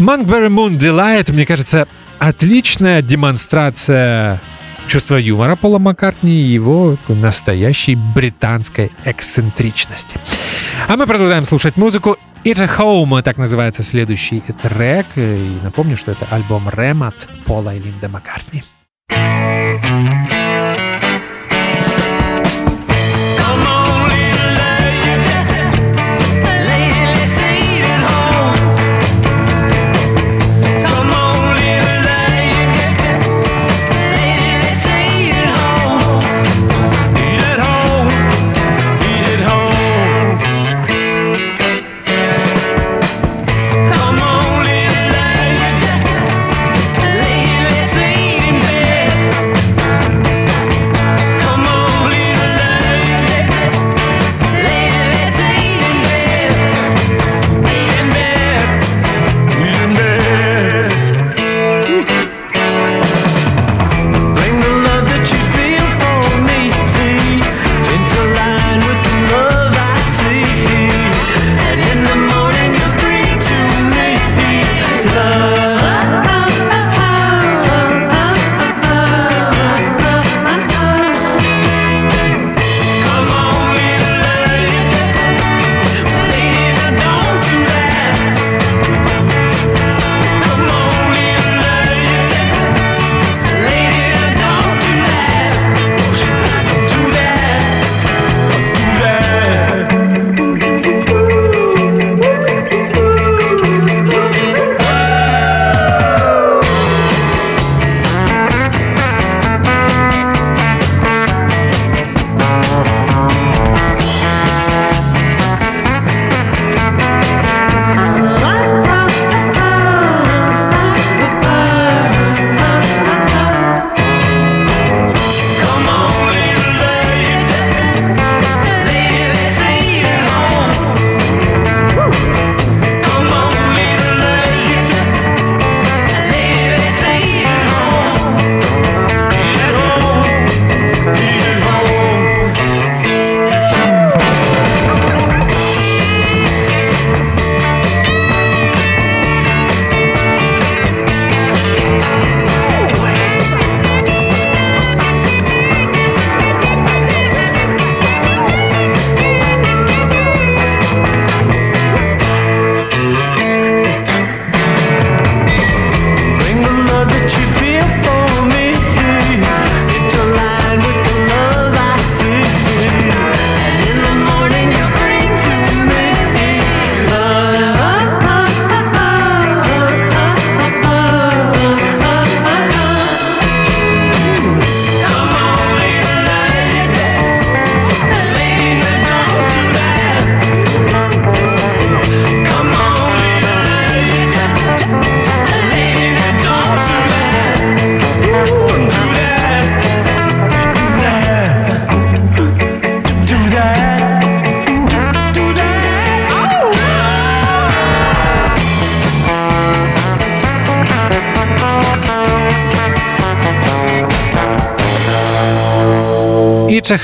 Monkberry 0.00 0.48
Moon 0.48 0.76
Delight, 0.76 1.32
мне 1.32 1.46
кажется, 1.46 1.86
отличная 2.18 3.02
демонстрация 3.02 4.40
чувства 4.86 5.16
юмора 5.16 5.56
Пола 5.56 5.78
Маккартни 5.78 6.32
и 6.32 6.52
его 6.52 6.96
настоящей 7.08 7.94
британской 7.94 8.92
эксцентричности. 9.04 10.18
А 10.88 10.96
мы 10.96 11.06
продолжаем 11.06 11.44
слушать 11.44 11.76
музыку. 11.76 12.16
It's 12.44 12.60
a 12.60 12.66
Home, 12.78 13.22
так 13.22 13.38
называется 13.38 13.82
следующий 13.82 14.40
трек. 14.40 15.06
И 15.16 15.58
напомню, 15.62 15.96
что 15.96 16.10
это 16.10 16.26
альбом 16.26 16.68
Рэм 16.68 17.12
Пола 17.44 17.74
и 17.74 17.78
Линда 17.78 18.08
Маккартни. 18.08 18.64
It's 19.10 19.71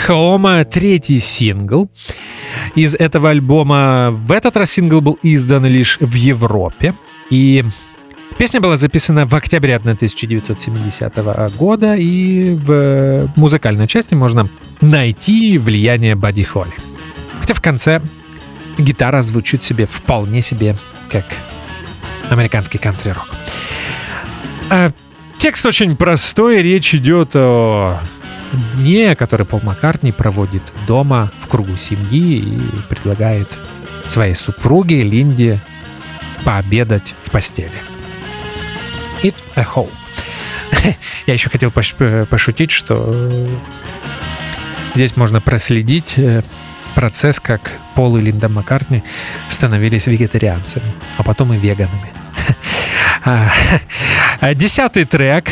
Home, 0.09 0.65
третий 0.65 1.21
сингл 1.21 1.91
из 2.75 2.95
этого 2.95 3.31
альбома. 3.31 4.11
В 4.11 4.33
этот 4.33 4.57
раз 4.57 4.73
сингл 4.73 5.01
был 5.01 5.19
издан 5.23 5.67
лишь 5.67 5.99
в 6.01 6.15
Европе. 6.15 6.95
И 7.31 7.65
Песня 8.39 8.61
была 8.61 8.77
записана 8.77 9.27
в 9.27 9.35
октябре 9.35 9.75
1970 9.75 11.17
года, 11.57 11.97
и 11.97 12.55
в 12.55 13.33
музыкальной 13.35 13.89
части 13.89 14.15
можно 14.15 14.49
найти 14.81 15.59
влияние 15.59 16.15
Бадди 16.15 16.45
Холли. 16.45 16.73
Хотя 17.41 17.55
в 17.55 17.61
конце 17.61 18.01
гитара 18.79 19.23
звучит 19.23 19.65
себе 19.65 19.87
вполне 19.87 20.41
себе 20.41 20.79
как 21.11 21.25
американский 22.31 22.79
кантри-рок. 22.79 23.29
А 24.71 24.91
текст 25.39 25.67
очень 25.67 25.97
простой, 25.97 26.63
речь 26.63 26.95
идет 26.95 27.35
о 27.35 27.99
дне, 28.53 29.15
который 29.17 29.47
Пол 29.47 29.61
Маккартни 29.63 30.13
проводит 30.13 30.73
дома 30.87 31.33
в 31.41 31.49
кругу 31.49 31.77
семьи 31.77 32.39
и 32.39 32.61
предлагает 32.89 33.59
своей 34.09 34.35
супруге 34.35 35.03
Линде 35.03 35.61
пообедать 36.45 37.15
в 37.25 37.31
постели. 37.31 37.71
Eat 39.23 39.35
a 39.57 39.63
hole. 39.63 39.91
Я 41.27 41.35
еще 41.35 41.51
хотел 41.51 41.71
пошутить, 41.71 42.71
что 42.71 43.49
здесь 44.95 45.17
можно 45.17 45.41
проследить 45.41 46.15
э, 46.17 46.43
процесс, 46.95 47.41
как 47.41 47.73
Пол 47.95 48.17
и 48.17 48.21
Линда 48.21 48.49
Маккартни 48.49 49.03
становились 49.49 50.07
вегетарианцами, 50.07 50.93
а 51.17 51.23
потом 51.23 51.53
и 51.53 51.59
веганами. 51.59 52.13
А 53.25 53.51
десятый 54.55 55.05
трек, 55.05 55.51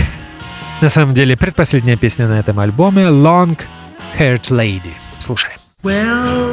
на 0.81 0.89
самом 0.89 1.15
деле 1.15 1.37
предпоследняя 1.37 1.97
песня 1.97 2.29
на 2.29 2.39
этом 2.39 2.59
альбоме, 2.61 3.05
Long 3.05 3.59
Haired 4.19 4.51
Lady. 4.51 4.93
Слушаем. 5.19 5.59
Well, 5.83 6.46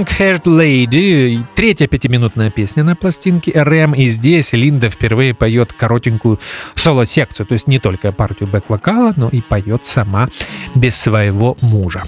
Long 0.00 0.08
Haired 0.18 0.44
Lady, 0.44 1.44
третья 1.54 1.86
пятиминутная 1.86 2.50
песня 2.50 2.82
на 2.82 2.96
пластинке 2.96 3.50
RM, 3.50 3.94
и 3.94 4.06
здесь 4.06 4.54
Линда 4.54 4.88
впервые 4.88 5.34
поет 5.34 5.74
коротенькую 5.74 6.40
соло-секцию, 6.74 7.44
то 7.44 7.52
есть 7.52 7.68
не 7.68 7.78
только 7.78 8.10
партию 8.10 8.48
бэк-вокала, 8.48 9.12
но 9.16 9.28
и 9.28 9.42
поет 9.42 9.84
сама 9.84 10.30
без 10.74 10.96
своего 10.96 11.58
мужа 11.60 12.04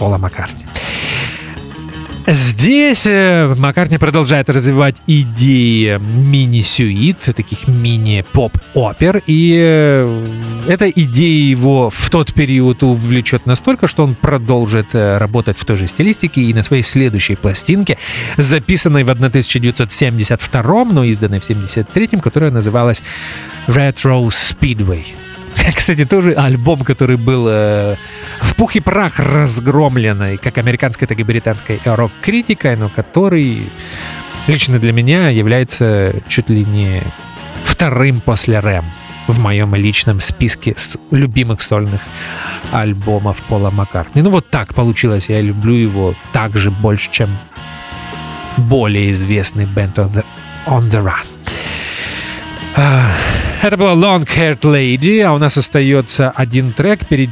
Пола 0.00 0.18
Маккартни. 0.18 0.66
Здесь 2.30 3.06
э, 3.06 3.54
Маккартни 3.56 3.96
продолжает 3.96 4.50
развивать 4.50 4.96
идеи 5.06 5.98
мини-сюит, 5.98 7.20
таких 7.34 7.66
мини-поп-опер, 7.66 9.22
и 9.26 9.54
э, 9.58 10.26
эта 10.68 10.90
идея 10.90 11.48
его 11.48 11.88
в 11.88 12.10
тот 12.10 12.34
период 12.34 12.82
увлечет 12.82 13.46
настолько, 13.46 13.88
что 13.88 14.04
он 14.04 14.14
продолжит 14.14 14.94
э, 14.94 15.16
работать 15.16 15.58
в 15.58 15.64
той 15.64 15.78
же 15.78 15.86
стилистике 15.86 16.42
и 16.42 16.52
на 16.52 16.62
своей 16.62 16.82
следующей 16.82 17.36
пластинке, 17.36 17.96
записанной 18.36 19.04
в 19.04 19.10
1972, 19.10 20.84
но 20.84 21.04
изданной 21.04 21.40
в 21.40 21.44
1973, 21.44 22.20
которая 22.20 22.50
называлась 22.50 23.02
Red 23.68 23.94
Rose 24.04 24.54
Speedway. 24.60 25.06
Кстати, 25.74 26.04
тоже 26.04 26.32
альбом, 26.34 26.80
который 26.80 27.16
был 27.16 27.46
э, 27.48 27.96
в 28.40 28.54
пух 28.56 28.76
и 28.76 28.80
прах 28.80 29.18
разгромленный, 29.18 30.36
как 30.36 30.58
американской, 30.58 31.08
так 31.08 31.18
и 31.18 31.22
британской 31.22 31.80
рок-критикой, 31.84 32.76
но 32.76 32.88
который 32.88 33.68
лично 34.46 34.78
для 34.78 34.92
меня 34.92 35.28
является 35.28 36.14
чуть 36.28 36.48
ли 36.48 36.64
не 36.64 37.02
вторым 37.64 38.20
после 38.20 38.60
Рэм 38.60 38.84
в 39.26 39.38
моем 39.40 39.74
личном 39.74 40.20
списке 40.20 40.74
любимых 41.10 41.60
сольных 41.60 42.00
альбомов 42.72 43.42
Пола 43.42 43.70
Маккартни. 43.70 44.22
Ну 44.22 44.30
вот 44.30 44.48
так 44.48 44.74
получилось, 44.74 45.28
я 45.28 45.40
люблю 45.40 45.74
его 45.74 46.14
так 46.32 46.56
же 46.56 46.70
больше, 46.70 47.10
чем 47.10 47.38
более 48.56 49.10
известный 49.12 49.64
Band 49.64 49.94
on 49.94 50.10
the, 50.12 50.24
on 50.66 50.90
the 50.90 51.04
Run. 51.04 51.26
Это 53.60 53.76
была 53.76 53.94
Long 53.94 54.24
Haired 54.24 54.60
Lady, 54.60 55.20
а 55.20 55.32
у 55.32 55.38
нас 55.38 55.58
остается 55.58 56.30
один 56.30 56.72
трек 56.72 57.06
перед 57.06 57.30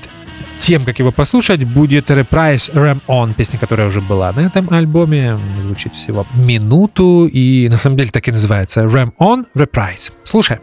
тем, 0.59 0.85
как 0.85 0.99
его 0.99 1.13
послушать, 1.13 1.63
будет 1.65 2.11
Reprise 2.11 2.73
Ram 2.73 3.01
On, 3.07 3.33
песня, 3.33 3.59
которая 3.61 3.87
уже 3.87 4.01
была 4.01 4.33
на 4.33 4.41
этом 4.41 4.69
альбоме, 4.71 5.39
звучит 5.61 5.95
всего 5.95 6.27
минуту, 6.35 7.27
и 7.27 7.69
на 7.69 7.79
самом 7.79 7.97
деле 7.97 8.11
так 8.11 8.27
и 8.27 8.33
называется 8.33 8.83
Ram 8.83 9.13
On 9.21 9.45
Reprise. 9.55 10.13
Слушаем. 10.25 10.61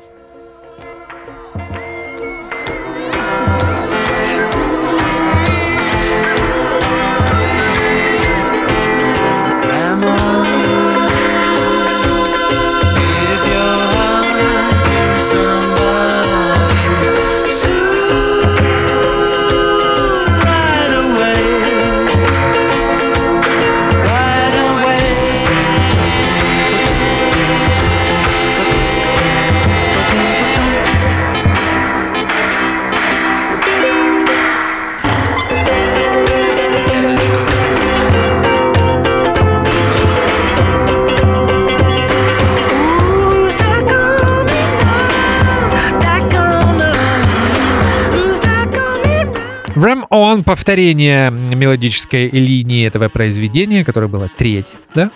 Повторение 50.53 51.31
мелодической 51.31 52.29
линии 52.29 52.85
этого 52.85 53.09
произведения, 53.09 53.83
которое 53.83 54.07
было 54.07 54.29
третьим, 54.37 54.77
да? 54.93 55.09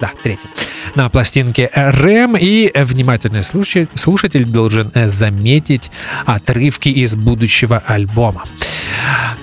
Да, 0.00 0.12
третьим. 0.22 0.48
На 0.94 1.10
пластинке 1.10 1.70
Рэм, 1.74 2.38
и 2.38 2.72
внимательный 2.74 3.42
слушатель 3.42 4.46
должен 4.46 4.90
э, 4.94 5.08
заметить 5.08 5.90
отрывки 6.24 6.88
из 6.88 7.16
будущего 7.16 7.82
альбома. 7.86 8.44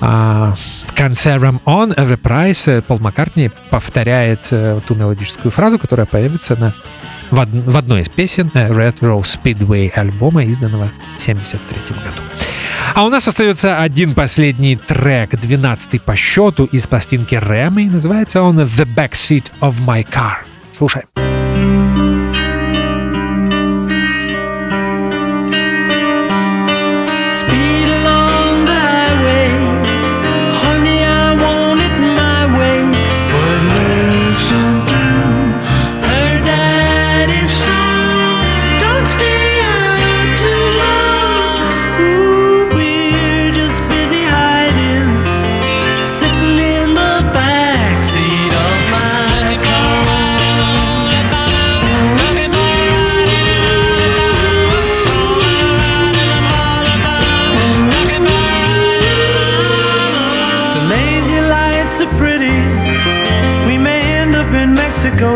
А, 0.01 0.55
в 0.87 0.95
конце 0.95 1.35
Ram 1.35 1.61
On 1.65 1.95
Reprise 1.95 2.81
Пол 2.81 2.97
Маккартни 2.97 3.51
повторяет 3.69 4.47
э, 4.49 4.81
ту 4.87 4.95
мелодическую 4.95 5.51
фразу, 5.51 5.77
которая 5.77 6.07
появится 6.07 6.55
на 6.55 6.73
в, 7.29 7.39
од, 7.39 7.49
в 7.49 7.77
одной 7.77 8.01
из 8.01 8.09
песен 8.09 8.49
э, 8.55 8.67
Red 8.69 8.99
Rose 9.01 9.39
Speedway 9.39 9.91
альбома, 9.91 10.43
изданного 10.45 10.85
в 11.17 11.21
1973 11.21 11.95
году. 11.97 12.44
А 12.93 13.05
у 13.05 13.09
нас 13.09 13.27
остается 13.27 13.81
один 13.81 14.13
последний 14.13 14.75
трек, 14.75 15.39
12 15.39 16.01
по 16.01 16.15
счету 16.15 16.65
из 16.65 16.87
пластинки 16.87 17.35
Рэмы. 17.35 17.89
Называется 17.89 18.41
он 18.41 18.59
«The 18.59 18.87
Backseat 18.95 19.45
of 19.61 19.75
My 19.85 20.05
Car». 20.07 20.35
Слушай. 20.71 21.03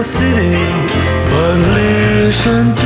City. 0.04 0.52
But 1.30 1.58
listen 1.74 2.79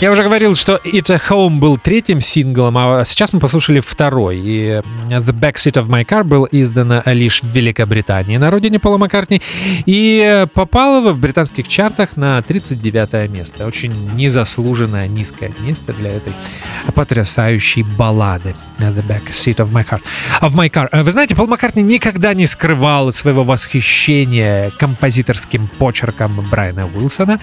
Я 0.00 0.10
уже 0.10 0.22
говорил, 0.22 0.54
что 0.54 0.80
It's 0.82 1.12
a 1.12 1.20
Home 1.28 1.58
был 1.58 1.76
третьим 1.76 2.22
синглом, 2.22 2.78
а 2.78 3.04
сейчас 3.04 3.34
мы 3.34 3.38
послушали 3.38 3.80
второй. 3.80 4.38
И 4.38 4.66
э, 4.66 4.82
The 5.10 5.38
Backseat 5.38 5.74
of 5.74 5.88
My 5.88 6.06
Car 6.06 6.24
был 6.24 6.48
издан 6.50 7.02
лишь 7.04 7.42
в 7.42 7.48
Великобритании 7.48 8.38
на 8.38 8.50
родине 8.50 8.78
Пола 8.78 8.96
Маккартни 8.96 9.42
и 9.84 10.46
попал 10.54 11.12
в 11.12 11.18
британских 11.18 11.68
чартах 11.68 12.16
на 12.16 12.40
39 12.40 13.30
место. 13.30 13.66
Очень 13.66 13.92
незаслуженное 14.14 15.06
низкое 15.06 15.52
место 15.60 15.92
для 15.92 16.12
этой 16.12 16.32
потрясающей 16.94 17.82
баллады 17.82 18.54
The 18.78 19.06
Backseat 19.06 19.56
of 19.56 19.70
My 19.70 19.86
Car. 19.86 20.00
Of 20.40 20.54
my 20.54 20.70
car. 20.70 20.88
Вы 21.02 21.10
знаете, 21.10 21.36
Пол 21.36 21.46
Маккартни 21.46 21.82
никогда 21.82 22.32
не 22.32 22.46
скрывал 22.46 23.12
своего 23.12 23.44
восхищения 23.44 24.70
композиторским 24.78 25.68
почерком 25.78 26.40
Брайана 26.50 26.86
Уилсона. 26.86 27.38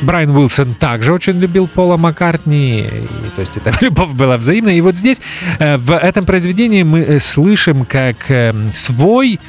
Брайан 0.00 0.30
Уилсон 0.30 0.74
также 0.74 1.12
очень 1.12 1.38
любил 1.40 1.66
Пола 1.80 1.96
Маккартни, 1.96 2.80
и, 2.80 3.30
то 3.34 3.40
есть 3.40 3.56
эта 3.56 3.72
любовь 3.80 4.10
была 4.10 4.36
взаимная. 4.36 4.74
И 4.74 4.82
вот 4.82 4.98
здесь, 4.98 5.22
э, 5.58 5.78
в 5.78 5.96
этом 5.96 6.26
произведении 6.26 6.82
мы 6.82 7.00
э, 7.00 7.18
слышим, 7.18 7.86
как 7.86 8.30
э, 8.30 8.52
свой, 8.74 9.40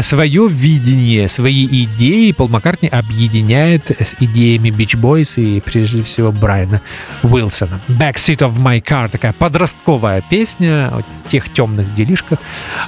свое 0.00 0.48
видение, 0.48 1.28
свои 1.28 1.66
идеи 1.66 2.32
Пол 2.32 2.48
Маккартни 2.48 2.88
объединяет 2.88 3.90
с 3.90 4.16
идеями 4.18 4.70
Beach 4.70 4.98
Boys 4.98 5.38
и, 5.38 5.60
прежде 5.60 6.02
всего, 6.04 6.32
Брайана 6.32 6.80
Уилсона. 7.22 7.82
Backseat 7.88 8.38
of 8.38 8.56
My 8.56 8.82
Car, 8.82 9.10
такая 9.10 9.34
подростковая 9.34 10.22
песня 10.22 10.86
о 10.86 11.02
тех 11.28 11.52
темных 11.52 11.94
делишках, 11.94 12.38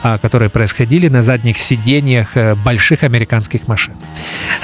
а, 0.03 0.17
которые 0.17 0.49
происходили 0.49 1.09
на 1.09 1.23
задних 1.23 1.59
сиденьях 1.59 2.35
больших 2.65 3.03
американских 3.03 3.69
машин. 3.69 3.93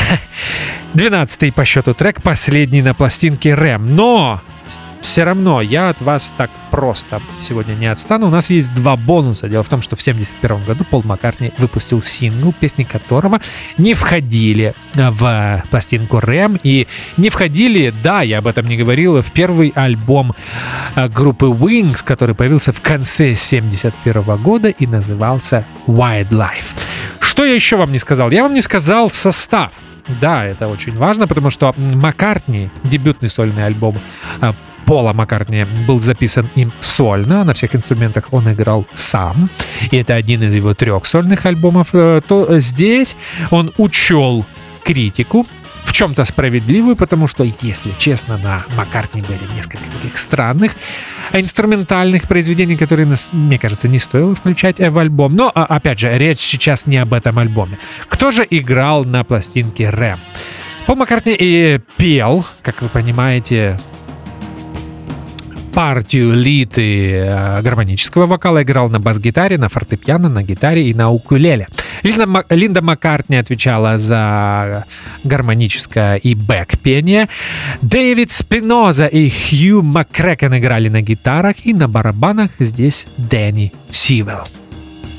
12 0.95 1.55
по 1.55 1.65
счету 1.65 1.95
трек, 1.95 2.23
последний 2.23 2.83
на 2.83 2.93
пластинке 2.93 3.55
Рэм. 3.55 3.97
Но 3.97 4.43
все 5.01 5.25
равно 5.25 5.63
я 5.63 5.89
от 5.89 6.03
вас 6.03 6.35
так 6.37 6.51
просто 6.71 7.23
сегодня 7.41 7.73
не 7.73 7.87
отстану. 7.87 8.27
У 8.27 8.31
нас 8.31 8.51
есть 8.51 8.75
два 8.75 8.97
бонуса. 8.97 9.49
Дело 9.49 9.63
в 9.63 9.71
том, 9.71 9.81
что 9.81 9.97
в 9.97 10.01
1971 10.01 10.65
году 10.65 10.85
Пол 10.85 11.03
Маккартни 11.03 11.51
выпустил 11.57 12.03
сингл, 12.03 12.53
песни 12.53 12.85
которого 12.85 13.41
не 13.79 13.95
входили 13.95 14.75
в 14.95 15.65
пластинку 15.71 16.21
Рэм 16.21 16.61
и 16.63 16.87
не 17.17 17.31
входили, 17.31 17.93
да, 18.03 18.21
я 18.21 18.39
об 18.39 18.47
этом 18.47 18.67
не 18.67 18.77
говорил, 18.77 19.23
в 19.23 19.33
первый 19.33 19.73
альбом 19.75 20.35
э, 20.95 21.09
группы 21.09 21.47
Wings, 21.47 22.05
который 22.05 22.35
появился 22.35 22.73
в 22.75 22.83
конце 22.83 23.33
1971 23.33 24.43
года 24.43 24.69
и 24.69 24.87
назывался 24.87 25.65
Wildlife. 25.87 26.77
Что 27.19 27.47
я 27.47 27.55
еще 27.55 27.77
вам 27.77 27.93
не 27.93 27.99
сказал? 27.99 28.31
Я 28.31 28.43
вам 28.43 28.53
не 28.53 28.61
сказал 28.61 29.11
состав 29.11 29.73
да, 30.21 30.45
это 30.45 30.69
очень 30.69 30.97
важно, 30.97 31.27
потому 31.27 31.51
что 31.51 31.75
Маккартни, 31.77 32.71
дебютный 32.85 33.29
сольный 33.29 33.67
альбом 33.67 33.99
а, 34.41 34.55
Пола 34.85 35.13
Маккартни 35.13 35.65
был 35.87 36.01
записан 36.01 36.49
им 36.55 36.73
сольно, 36.81 37.45
на 37.45 37.55
всех 37.55 37.75
инструментах 37.75 38.33
он 38.33 38.53
играл 38.53 38.87
сам, 38.95 39.49
и 39.91 39.97
это 39.97 40.15
один 40.15 40.43
из 40.43 40.57
его 40.57 40.75
трех 40.75 41.07
сольных 41.07 41.47
альбомов, 41.47 41.89
э, 41.93 42.21
то 42.27 42.59
здесь 42.59 43.17
он 43.51 43.73
учел 43.79 44.45
критику, 44.85 45.47
в 45.93 45.95
чем-то 45.95 46.25
справедливую, 46.25 46.97
потому 46.97 47.27
что, 47.27 47.45
если 47.45 47.93
честно, 47.99 48.39
на 48.39 48.65
Маккартни 48.79 49.21
были 49.21 49.41
несколько 49.55 49.85
таких 49.93 50.17
странных 50.17 50.73
инструментальных 51.35 52.23
произведений, 52.23 52.77
которые, 52.79 53.15
мне 53.33 53.59
кажется, 53.59 53.89
не 53.89 53.99
стоило 53.99 54.35
включать 54.35 54.79
в 54.79 54.99
альбом. 54.99 55.35
Но, 55.35 55.53
а, 55.55 55.65
опять 55.67 55.99
же, 55.99 56.17
речь 56.17 56.39
сейчас 56.39 56.87
не 56.87 56.97
об 56.97 57.13
этом 57.13 57.39
альбоме. 57.39 57.79
Кто 58.09 58.31
же 58.31 58.47
играл 58.49 59.05
на 59.05 59.23
пластинке 59.23 59.91
Рэм? 59.91 60.19
Пол 60.87 60.97
Маккартни 60.97 61.37
и 61.39 61.79
пел, 61.99 62.47
как 62.63 62.81
вы 62.81 62.89
понимаете, 62.89 63.79
партию 65.73 66.35
лид 66.35 66.75
и 66.77 67.13
э, 67.13 67.63
гармонического 67.63 68.27
вокала 68.27 68.63
играл 68.63 68.89
на 68.89 69.01
бас-гитаре, 69.01 69.59
на 69.59 69.69
фортепиано, 69.69 70.29
на 70.29 70.43
гитаре 70.43 70.89
и 70.89 70.95
на 70.95 71.11
укулеле. 71.11 71.67
Линда, 72.03 72.45
Линда 72.51 72.83
Маккартни 72.83 73.37
отвечала 73.37 73.97
за 73.99 74.85
гармоническое 75.25 76.17
и 76.17 76.35
бэк-пение. 76.35 77.29
Дэвид 77.81 78.31
Спиноза 78.31 79.07
и 79.07 79.31
Хью 79.31 79.83
Маккрекен 79.83 80.57
играли 80.59 80.89
на 80.89 81.01
гитарах 81.01 81.57
и 81.65 81.73
на 81.73 81.89
барабанах 81.89 82.51
здесь 82.59 83.07
Дэнни 83.17 83.73
Сивелл. 83.91 84.45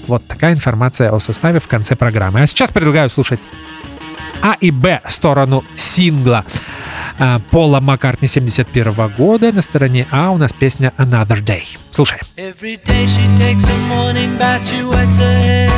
Вот 0.08 0.26
такая 0.28 0.54
информация 0.54 1.12
о 1.12 1.20
составе 1.20 1.60
в 1.60 1.68
конце 1.68 1.96
программы. 1.96 2.42
А 2.42 2.48
сейчас 2.48 2.72
предлагаю 2.72 3.10
слушать 3.10 3.40
А 4.42 4.56
и 4.60 4.72
Б 4.72 5.02
сторону 5.08 5.64
сингла. 5.76 6.46
Пола 7.52 7.80
Маккартни 7.80 8.28
71 8.28 9.14
года. 9.18 9.52
На 9.52 9.62
стороне 9.62 10.08
А 10.12 10.32
у 10.32 10.38
нас 10.38 10.52
песня 10.54 10.94
Another 10.98 11.42
Day. 11.42 11.64
Слушай. 11.92 12.20
Every 12.38 12.78
day 12.84 13.06
she 13.08 13.28
takes 13.38 13.68
a 13.68 13.78
morning 13.88 14.38
bath, 14.38 14.68
she 14.68 14.84
wets 14.84 15.18
her 15.18 15.38
hair. 15.40 15.72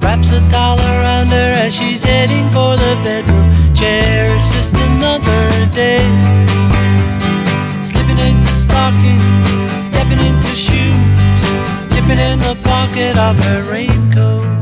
Wraps 0.00 0.30
a 0.30 0.40
towel 0.50 0.78
around 0.80 1.28
her 1.28 1.66
as 1.66 1.74
she's 1.74 2.02
heading 2.02 2.50
for 2.50 2.76
the 2.76 2.96
bedroom 3.04 3.52
chair. 3.74 4.34
It's 4.34 4.52
just 4.54 4.74
another 4.74 5.66
day. 5.74 6.06
Slipping 7.84 8.18
into 8.18 8.48
stockings, 8.48 9.86
stepping 9.86 10.20
into 10.20 10.48
shoes, 10.56 11.42
dipping 11.90 12.18
in 12.18 12.38
the 12.40 12.56
pocket 12.62 13.16
of 13.16 13.36
her 13.44 13.62
raincoat. 13.62 14.61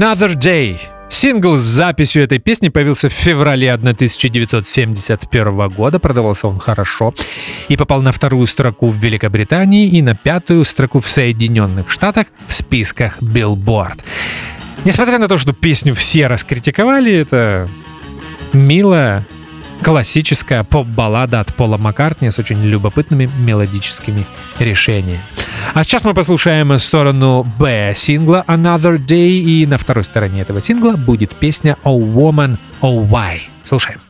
Another 0.00 0.34
Day. 0.34 0.78
Сингл 1.10 1.58
с 1.58 1.60
записью 1.60 2.22
этой 2.22 2.38
песни 2.38 2.70
появился 2.70 3.10
в 3.10 3.12
феврале 3.12 3.70
1971 3.70 5.68
года, 5.68 5.98
продавался 5.98 6.48
он 6.48 6.58
хорошо 6.58 7.12
и 7.68 7.76
попал 7.76 8.00
на 8.00 8.10
вторую 8.10 8.46
строку 8.46 8.88
в 8.88 8.96
Великобритании 8.96 9.88
и 9.88 10.00
на 10.00 10.14
пятую 10.14 10.64
строку 10.64 11.00
в 11.00 11.08
Соединенных 11.10 11.90
Штатах 11.90 12.28
в 12.46 12.52
списках 12.54 13.18
Billboard. 13.20 13.98
Несмотря 14.86 15.18
на 15.18 15.28
то, 15.28 15.36
что 15.36 15.52
песню 15.52 15.94
все 15.94 16.28
раскритиковали, 16.28 17.12
это 17.12 17.68
милая, 18.54 19.26
классическая 19.82 20.64
поп-баллада 20.64 21.40
от 21.40 21.54
Пола 21.54 21.76
Маккартни 21.76 22.30
с 22.30 22.38
очень 22.38 22.62
любопытными 22.62 23.30
мелодическими 23.38 24.26
решениями. 24.58 25.22
А 25.74 25.82
сейчас 25.84 26.04
мы 26.04 26.14
послушаем 26.14 26.78
сторону 26.78 27.46
Б 27.58 27.92
сингла 27.94 28.44
Another 28.46 28.98
Day, 28.98 29.40
и 29.40 29.66
на 29.66 29.78
второй 29.78 30.04
стороне 30.04 30.42
этого 30.42 30.60
сингла 30.60 30.92
будет 30.92 31.34
песня 31.34 31.76
Oh 31.84 31.98
Woman, 31.98 32.58
Oh 32.82 33.08
Why. 33.08 33.40
Слушаем. 33.64 34.00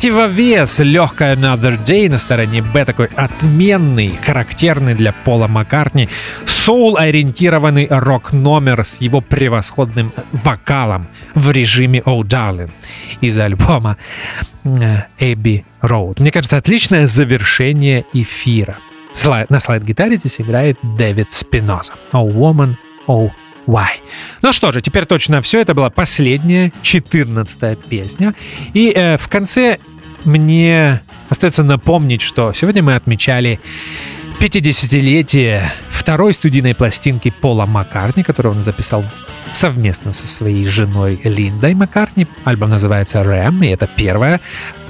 Противовес 0.00 0.78
легкая 0.78 1.36
Another 1.36 1.78
Day 1.84 2.08
на 2.08 2.16
стороне 2.16 2.62
Б 2.62 2.86
такой 2.86 3.10
отменный, 3.16 4.16
характерный 4.16 4.94
для 4.94 5.12
Пола 5.12 5.46
Маккартни, 5.46 6.08
соул-ориентированный 6.46 7.86
рок-номер 7.90 8.82
с 8.82 9.02
его 9.02 9.20
превосходным 9.20 10.10
вокалом 10.32 11.06
в 11.34 11.50
режиме 11.50 11.98
Oh 11.98 12.22
Darling 12.22 12.70
из 13.20 13.38
альбома 13.38 13.98
Эбби 15.18 15.66
Роуд. 15.82 16.18
Мне 16.18 16.30
кажется, 16.30 16.56
отличное 16.56 17.06
завершение 17.06 18.06
эфира. 18.14 18.78
На 19.50 19.60
слайд-гитаре 19.60 20.16
здесь 20.16 20.40
играет 20.40 20.78
Дэвид 20.82 21.30
Спиноза. 21.34 21.92
Oh 22.14 22.26
Woman, 22.26 22.76
Oh 23.06 23.30
Why. 23.70 24.00
Ну 24.42 24.52
что 24.52 24.72
же, 24.72 24.80
теперь 24.80 25.06
точно 25.06 25.40
все. 25.42 25.60
Это 25.60 25.74
была 25.74 25.90
последняя, 25.90 26.72
четырнадцатая 26.82 27.76
песня. 27.76 28.34
И 28.74 28.90
э, 28.90 29.16
в 29.16 29.28
конце 29.28 29.78
мне 30.24 31.02
остается 31.28 31.62
напомнить, 31.62 32.20
что 32.20 32.52
сегодня 32.52 32.82
мы 32.82 32.96
отмечали 32.96 33.60
50-летие 34.40 35.68
второй 35.88 36.34
студийной 36.34 36.74
пластинки 36.74 37.30
Пола 37.30 37.66
Маккартни, 37.66 38.24
которую 38.24 38.56
он 38.56 38.62
записал 38.62 39.04
совместно 39.52 40.12
со 40.12 40.26
своей 40.26 40.66
женой 40.66 41.20
Линдой 41.22 41.74
Маккартни. 41.74 42.26
Альбом 42.44 42.70
называется 42.70 43.22
«Рэм», 43.22 43.62
и 43.62 43.68
это 43.68 43.86
первое 43.86 44.40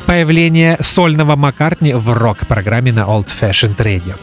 появление 0.06 0.78
сольного 0.80 1.36
Маккартни 1.36 1.92
в 1.92 2.12
рок-программе 2.12 2.92
на 2.92 3.00
Old 3.00 3.28
Fashioned 3.28 3.76
Radio. 3.76 4.16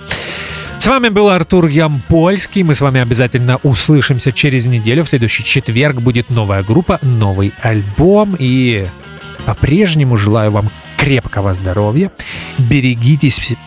С 0.88 0.90
вами 0.90 1.10
был 1.10 1.28
Артур 1.28 1.68
Ямпольский. 1.68 2.64
Мы 2.64 2.74
с 2.74 2.80
вами 2.80 3.02
обязательно 3.02 3.58
услышимся 3.58 4.32
через 4.32 4.68
неделю. 4.68 5.04
В 5.04 5.10
следующий 5.10 5.44
четверг 5.44 5.98
будет 5.98 6.30
новая 6.30 6.64
группа, 6.64 6.98
новый 7.02 7.54
альбом. 7.62 8.38
И 8.40 8.88
по-прежнему 9.46 10.16
желаю 10.16 10.52
вам 10.52 10.70
крепкого 10.98 11.54
здоровья. 11.54 12.10
Берегитесь, 12.58 13.58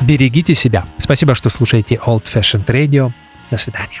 берегите 0.00 0.54
себя. 0.54 0.86
Спасибо, 0.98 1.34
что 1.34 1.50
слушаете 1.50 1.96
Old 1.96 2.26
Fashioned 2.32 2.66
Radio. 2.66 3.10
До 3.50 3.56
свидания. 3.56 4.00